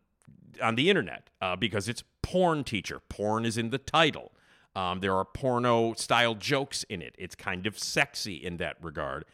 [0.61, 2.99] on the internet uh, because it's porn teacher.
[3.09, 4.31] Porn is in the title.
[4.75, 7.15] Um, there are porno style jokes in it.
[7.17, 9.25] It's kind of sexy in that regard.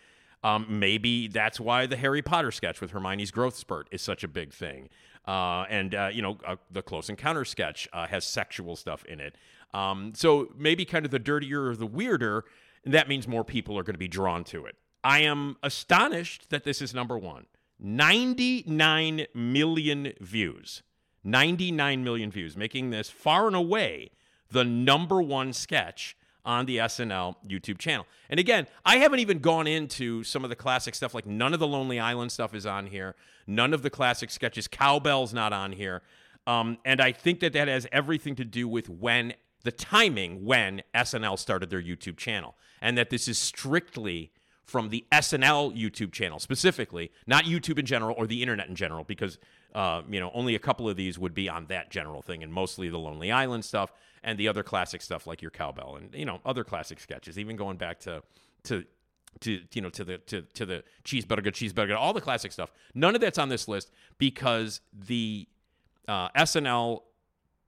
[0.44, 4.28] Um, maybe that's why the Harry Potter sketch with Hermione's growth spurt is such a
[4.28, 4.90] big thing.
[5.26, 9.22] Uh, and, uh, you know, uh, the Close Encounter sketch uh, has sexual stuff in
[9.22, 9.38] it.
[9.74, 12.44] Um, so maybe kind of the dirtier or the weirder,
[12.86, 14.76] that means more people are going to be drawn to it.
[15.04, 17.46] I am astonished that this is number one.
[17.80, 20.84] 99 million views.
[21.24, 24.12] 99 million views, making this far and away
[24.52, 26.16] the number one sketch
[26.46, 28.06] on the SNL YouTube channel.
[28.30, 31.60] And again, I haven't even gone into some of the classic stuff, like none of
[31.60, 33.16] the Lonely Island stuff is on here,
[33.48, 34.68] none of the classic sketches.
[34.68, 36.02] Cowbell's not on here.
[36.46, 39.34] Um, and I think that that has everything to do with when
[39.64, 44.32] the timing when SNL started their YouTube channel, and that this is strictly
[44.66, 49.04] from the SNL YouTube channel specifically, not YouTube in general or the internet in general,
[49.04, 49.38] because
[49.74, 52.54] Uh, you know, only a couple of these would be on that general thing, and
[52.54, 53.92] mostly the Lonely Island stuff
[54.24, 57.56] and the other classic stuff like your cowbell and you know other classic sketches, even
[57.56, 58.22] going back to
[58.64, 58.86] to
[59.42, 62.72] to you know to the to to the cheeseburger cheeseburger all the classic stuff.
[62.94, 65.48] None of that's on this list because the
[66.08, 67.02] uh, SNL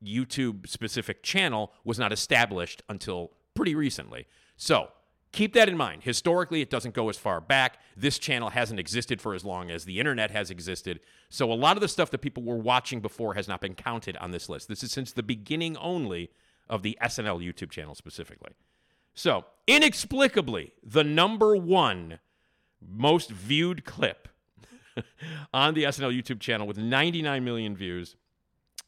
[0.04, 4.28] YouTube specific channel was not established until pretty recently.
[4.58, 4.90] So
[5.36, 6.04] keep that in mind.
[6.04, 7.78] Historically, it doesn't go as far back.
[7.96, 11.02] This channel hasn't existed for as long as the internet has existed.
[11.30, 14.18] So a lot of the stuff that people were watching before has not been counted
[14.18, 14.68] on this list.
[14.68, 16.32] This is since the beginning only
[16.70, 18.54] of the SNL YouTube channel specifically.
[19.14, 22.20] So, inexplicably, the number one
[22.82, 24.28] most viewed clip
[25.54, 28.16] on the SNL YouTube channel with 99 million views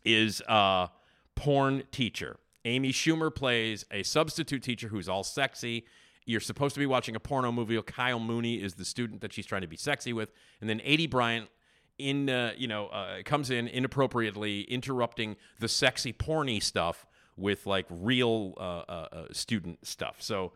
[0.03, 0.87] is uh,
[1.35, 2.37] Porn Teacher.
[2.65, 5.85] Amy Schumer plays a substitute teacher who's all sexy.
[6.27, 7.81] You're supposed to be watching a porno movie.
[7.81, 11.09] Kyle Mooney is the student that she's trying to be sexy with, and then Aidy
[11.09, 11.47] Bryant
[11.97, 17.05] in uh, you know uh, comes in inappropriately interrupting the sexy porny stuff
[17.37, 20.17] with like real uh, uh, uh, student stuff.
[20.19, 20.51] So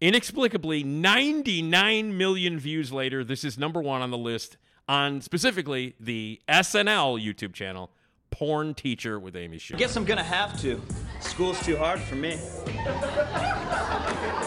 [0.00, 4.58] inexplicably, 99 million views later, this is number one on the list
[4.88, 7.90] on specifically the SNL YouTube channel,
[8.30, 9.78] Porn Teacher with Amy Schumer.
[9.78, 10.80] Guess I'm gonna have to.
[11.20, 12.38] School's too hard for me.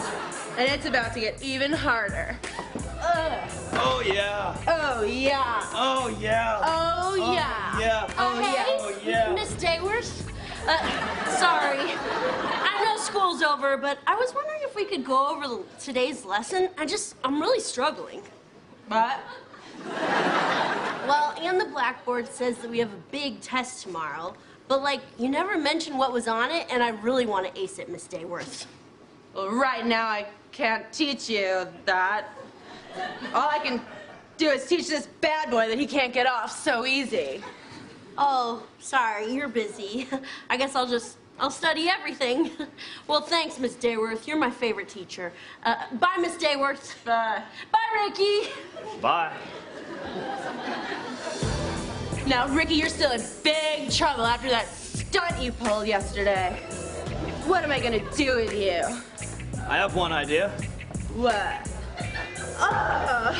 [0.56, 2.38] And it's about to get even harder.
[3.00, 3.50] Ugh.
[3.72, 4.56] Oh yeah.
[4.68, 5.60] Oh yeah.
[5.72, 6.60] Oh yeah.
[6.62, 7.80] Oh yeah.
[7.80, 8.14] yeah.
[8.16, 8.64] Oh yeah.
[8.68, 9.32] Oh yeah.
[9.34, 10.30] Miss Dayworth?
[10.66, 10.78] Uh,
[11.36, 11.80] sorry.
[11.80, 16.70] I know school's over, but I was wondering if we could go over today's lesson.
[16.78, 18.22] I just, I'm really struggling.
[18.88, 19.20] What?
[19.86, 24.34] Well, and the blackboard says that we have a big test tomorrow,
[24.68, 27.78] but like, you never mentioned what was on it, and I really want to ace
[27.78, 28.66] it, Miss Dayworth.
[29.34, 32.28] Well, right now I can't teach you that.
[33.34, 33.80] All I can
[34.36, 37.42] do is teach this bad boy that he can't get off so easy.
[38.16, 40.06] Oh, sorry, you're busy.
[40.50, 42.52] I guess I'll just, I'll study everything.
[43.08, 44.28] well, thanks, Miss Dayworth.
[44.28, 45.32] You're my favorite teacher.
[45.64, 47.04] Uh, bye, Miss Dayworth.
[47.04, 47.42] Bye.
[47.72, 48.50] Bye, Ricky.
[49.00, 49.32] Bye.
[52.28, 56.56] Now, Ricky, you're still in big trouble after that stunt you pulled yesterday.
[57.46, 58.82] What am I gonna do with you?
[59.66, 60.50] I have one idea.
[61.14, 61.70] What?
[62.58, 63.32] Oh.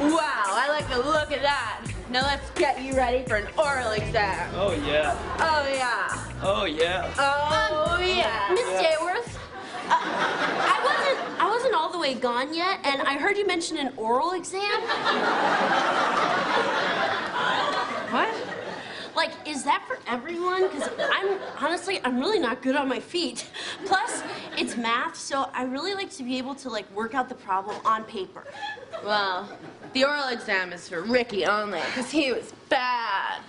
[0.00, 1.84] Wow, I like the look of that.
[2.10, 4.48] Now let's get you ready for an oral exam.
[4.54, 5.16] Oh yeah.
[5.38, 6.24] Oh yeah.
[6.42, 7.12] Oh yeah.
[7.18, 8.48] Oh yeah.
[8.50, 9.36] Miss Dayworth,
[9.88, 13.76] uh, I wasn't, I wasn't all the way gone yet, and I heard you mention
[13.78, 14.80] an oral exam.
[18.12, 18.55] What?
[19.16, 20.68] Like, is that for everyone?
[20.68, 23.48] Because I'm honestly, I'm really not good on my feet.
[23.86, 24.22] Plus,
[24.58, 27.76] it's math, so I really like to be able to like work out the problem
[27.86, 28.44] on paper.
[29.04, 29.48] Well,
[29.94, 33.40] the oral exam is for Ricky only, because he was bad.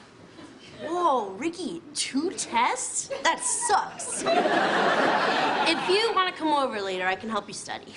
[0.83, 3.09] Whoa, Ricky, two tests?
[3.23, 4.21] That sucks.
[4.23, 7.93] if you want to come over later, I can help you study.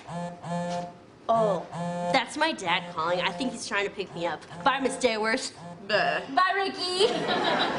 [1.28, 1.64] Oh,
[2.12, 3.20] that's my dad calling.
[3.20, 4.42] I think he's trying to pick me up.
[4.64, 5.52] Bye, Miss Dayworth.
[5.90, 6.22] Bye.
[6.36, 7.08] Bye, Ricky.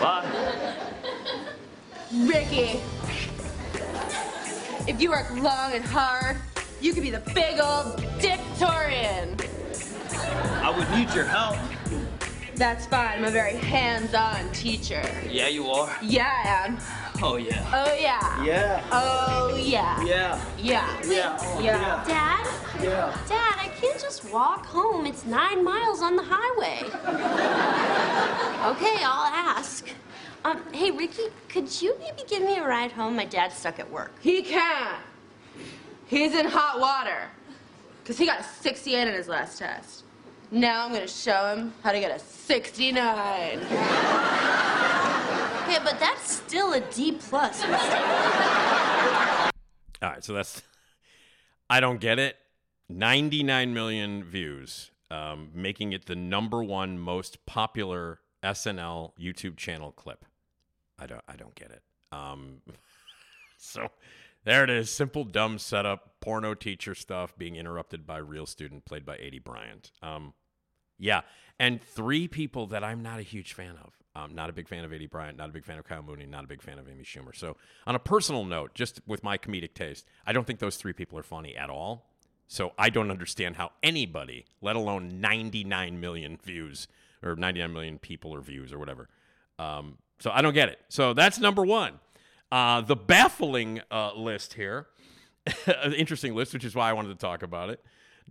[0.02, 0.76] Bye.
[2.14, 2.82] Ricky,
[4.86, 6.36] if you work long and hard,
[6.82, 9.40] you could be the big old dictatorian.
[10.62, 11.56] I would need your help.
[12.56, 13.20] That's fine.
[13.20, 15.02] I'm a very hands-on teacher.
[15.30, 15.96] Yeah, you are.
[16.02, 16.78] Yeah, I am.
[17.24, 17.70] Oh yeah.
[17.72, 18.44] Oh yeah.
[18.44, 18.84] Yeah.
[18.92, 20.04] Oh yeah.
[20.04, 20.44] Yeah.
[20.58, 21.02] Yeah.
[21.06, 21.62] Yeah.
[21.62, 22.04] Yeah.
[22.08, 22.48] Dad?
[22.82, 23.16] Yeah.
[23.28, 25.06] Dad, I can't just walk home.
[25.06, 26.82] It's nine miles on the highway.
[28.72, 29.88] okay, I'll ask.
[30.44, 33.16] Um, hey, Ricky, could you maybe give me a ride home?
[33.16, 34.14] My dad's stuck at work.
[34.22, 34.98] He can't.
[36.08, 37.30] He's in hot water.
[38.02, 40.04] Because he got a 68 in his last test.
[40.50, 43.60] Now I'm going to show him how to get a 69.
[45.72, 47.64] Okay, but that's still a D plus.
[47.64, 47.70] All
[50.02, 50.64] right, so that's
[51.70, 52.36] I don't get it.
[52.90, 60.26] 99 million views, um, making it the number one most popular SNL YouTube channel clip.
[61.00, 61.84] I don't I don't get it.
[62.12, 62.58] Um,
[63.58, 63.92] so
[64.44, 64.90] there it is.
[64.90, 69.92] Simple dumb setup, porno teacher stuff being interrupted by real student played by Aidy Bryant.
[70.04, 70.34] Um,
[71.00, 71.22] yeah,
[71.58, 74.01] and three people that I'm not a huge fan of.
[74.16, 76.26] I'm not a big fan of Aidy Bryant, not a big fan of Kyle Mooney,
[76.26, 77.36] not a big fan of Amy Schumer.
[77.36, 77.56] So,
[77.88, 81.18] on a personal note, just with my comedic taste, I don't think those three people
[81.18, 82.10] are funny at all.
[82.48, 86.88] So, I don't understand how anybody, let alone 99 million views
[87.24, 89.08] or 99 million people or views or whatever.
[89.58, 90.80] Um, so, I don't get it.
[90.90, 92.00] So, that's number one.
[92.52, 94.88] Uh, the baffling uh, list here,
[95.68, 97.82] an interesting list, which is why I wanted to talk about it.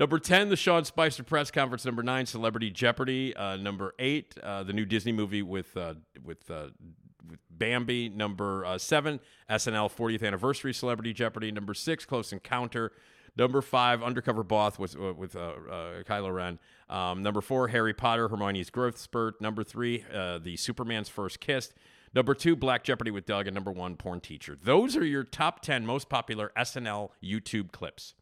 [0.00, 1.84] Number 10, the Sean Spicer press conference.
[1.84, 3.36] Number 9, Celebrity Jeopardy.
[3.36, 5.92] Uh, number 8, uh, the new Disney movie with, uh,
[6.24, 6.68] with, uh,
[7.28, 8.08] with Bambi.
[8.08, 9.20] Number uh, 7,
[9.50, 11.52] SNL 40th Anniversary Celebrity Jeopardy.
[11.52, 12.92] Number 6, Close Encounter.
[13.36, 16.58] Number 5, Undercover Boss with, uh, with Kylo Ren.
[16.88, 19.38] Um, number 4, Harry Potter, Hermione's Growth Spurt.
[19.38, 21.74] Number 3, uh, The Superman's First Kiss.
[22.14, 23.46] Number 2, Black Jeopardy with Doug.
[23.46, 24.56] And number 1, Porn Teacher.
[24.60, 28.14] Those are your top 10 most popular SNL YouTube clips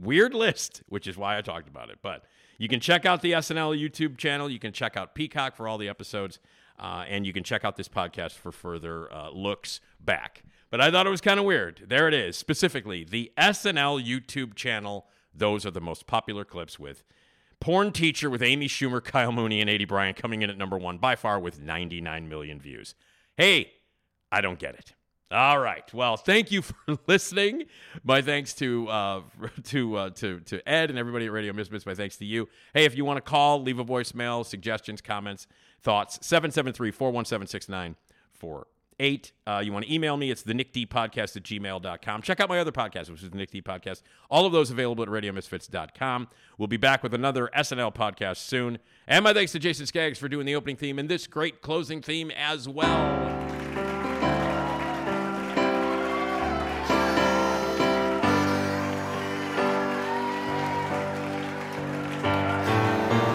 [0.00, 1.98] weird list, which is why I talked about it.
[2.02, 2.24] But
[2.58, 4.50] you can check out the SNL YouTube channel.
[4.50, 6.38] You can check out Peacock for all the episodes.
[6.78, 10.44] Uh, and you can check out this podcast for further uh, looks back.
[10.70, 11.84] But I thought it was kind of weird.
[11.88, 12.36] There it is.
[12.36, 15.06] Specifically, the SNL YouTube channel.
[15.34, 17.02] Those are the most popular clips with
[17.60, 20.98] Porn Teacher with Amy Schumer, Kyle Mooney, and Aidy Bryant coming in at number one
[20.98, 22.94] by far with 99 million views.
[23.36, 23.72] Hey,
[24.30, 24.94] I don't get it.
[25.30, 25.92] All right.
[25.92, 26.74] Well, thank you for
[27.06, 27.64] listening.
[28.02, 29.20] My thanks to uh,
[29.64, 31.84] to uh, to to Ed and everybody at Radio Misfits.
[31.84, 32.48] My thanks to you.
[32.72, 35.46] Hey, if you want to call, leave a voicemail, suggestions, comments,
[35.82, 37.94] thoughts, 773-417-6948.
[39.46, 42.22] Uh, you want to email me, it's the Nick D podcast at gmail.com.
[42.22, 44.02] Check out my other podcast, which is the Nick D podcast.
[44.30, 46.28] All of those available at radiomisfits.com.
[46.56, 48.78] We'll be back with another SNL podcast soon.
[49.06, 52.00] And my thanks to Jason Skaggs for doing the opening theme and this great closing
[52.00, 53.37] theme as well.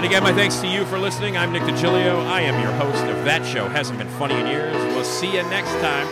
[0.04, 1.38] And again, my thanks to you for listening.
[1.38, 2.26] I'm Nick DiGilio.
[2.26, 4.76] I am your host of That Show Hasn't Been Funny in Years.
[4.94, 6.06] We'll see you next time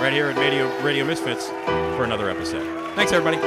[0.00, 2.62] right here at Radio, Radio Misfits for another episode.
[2.94, 3.38] Thanks, everybody.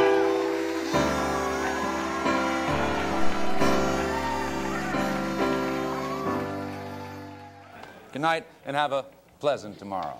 [8.11, 9.05] Good night and have a
[9.39, 10.19] pleasant tomorrow.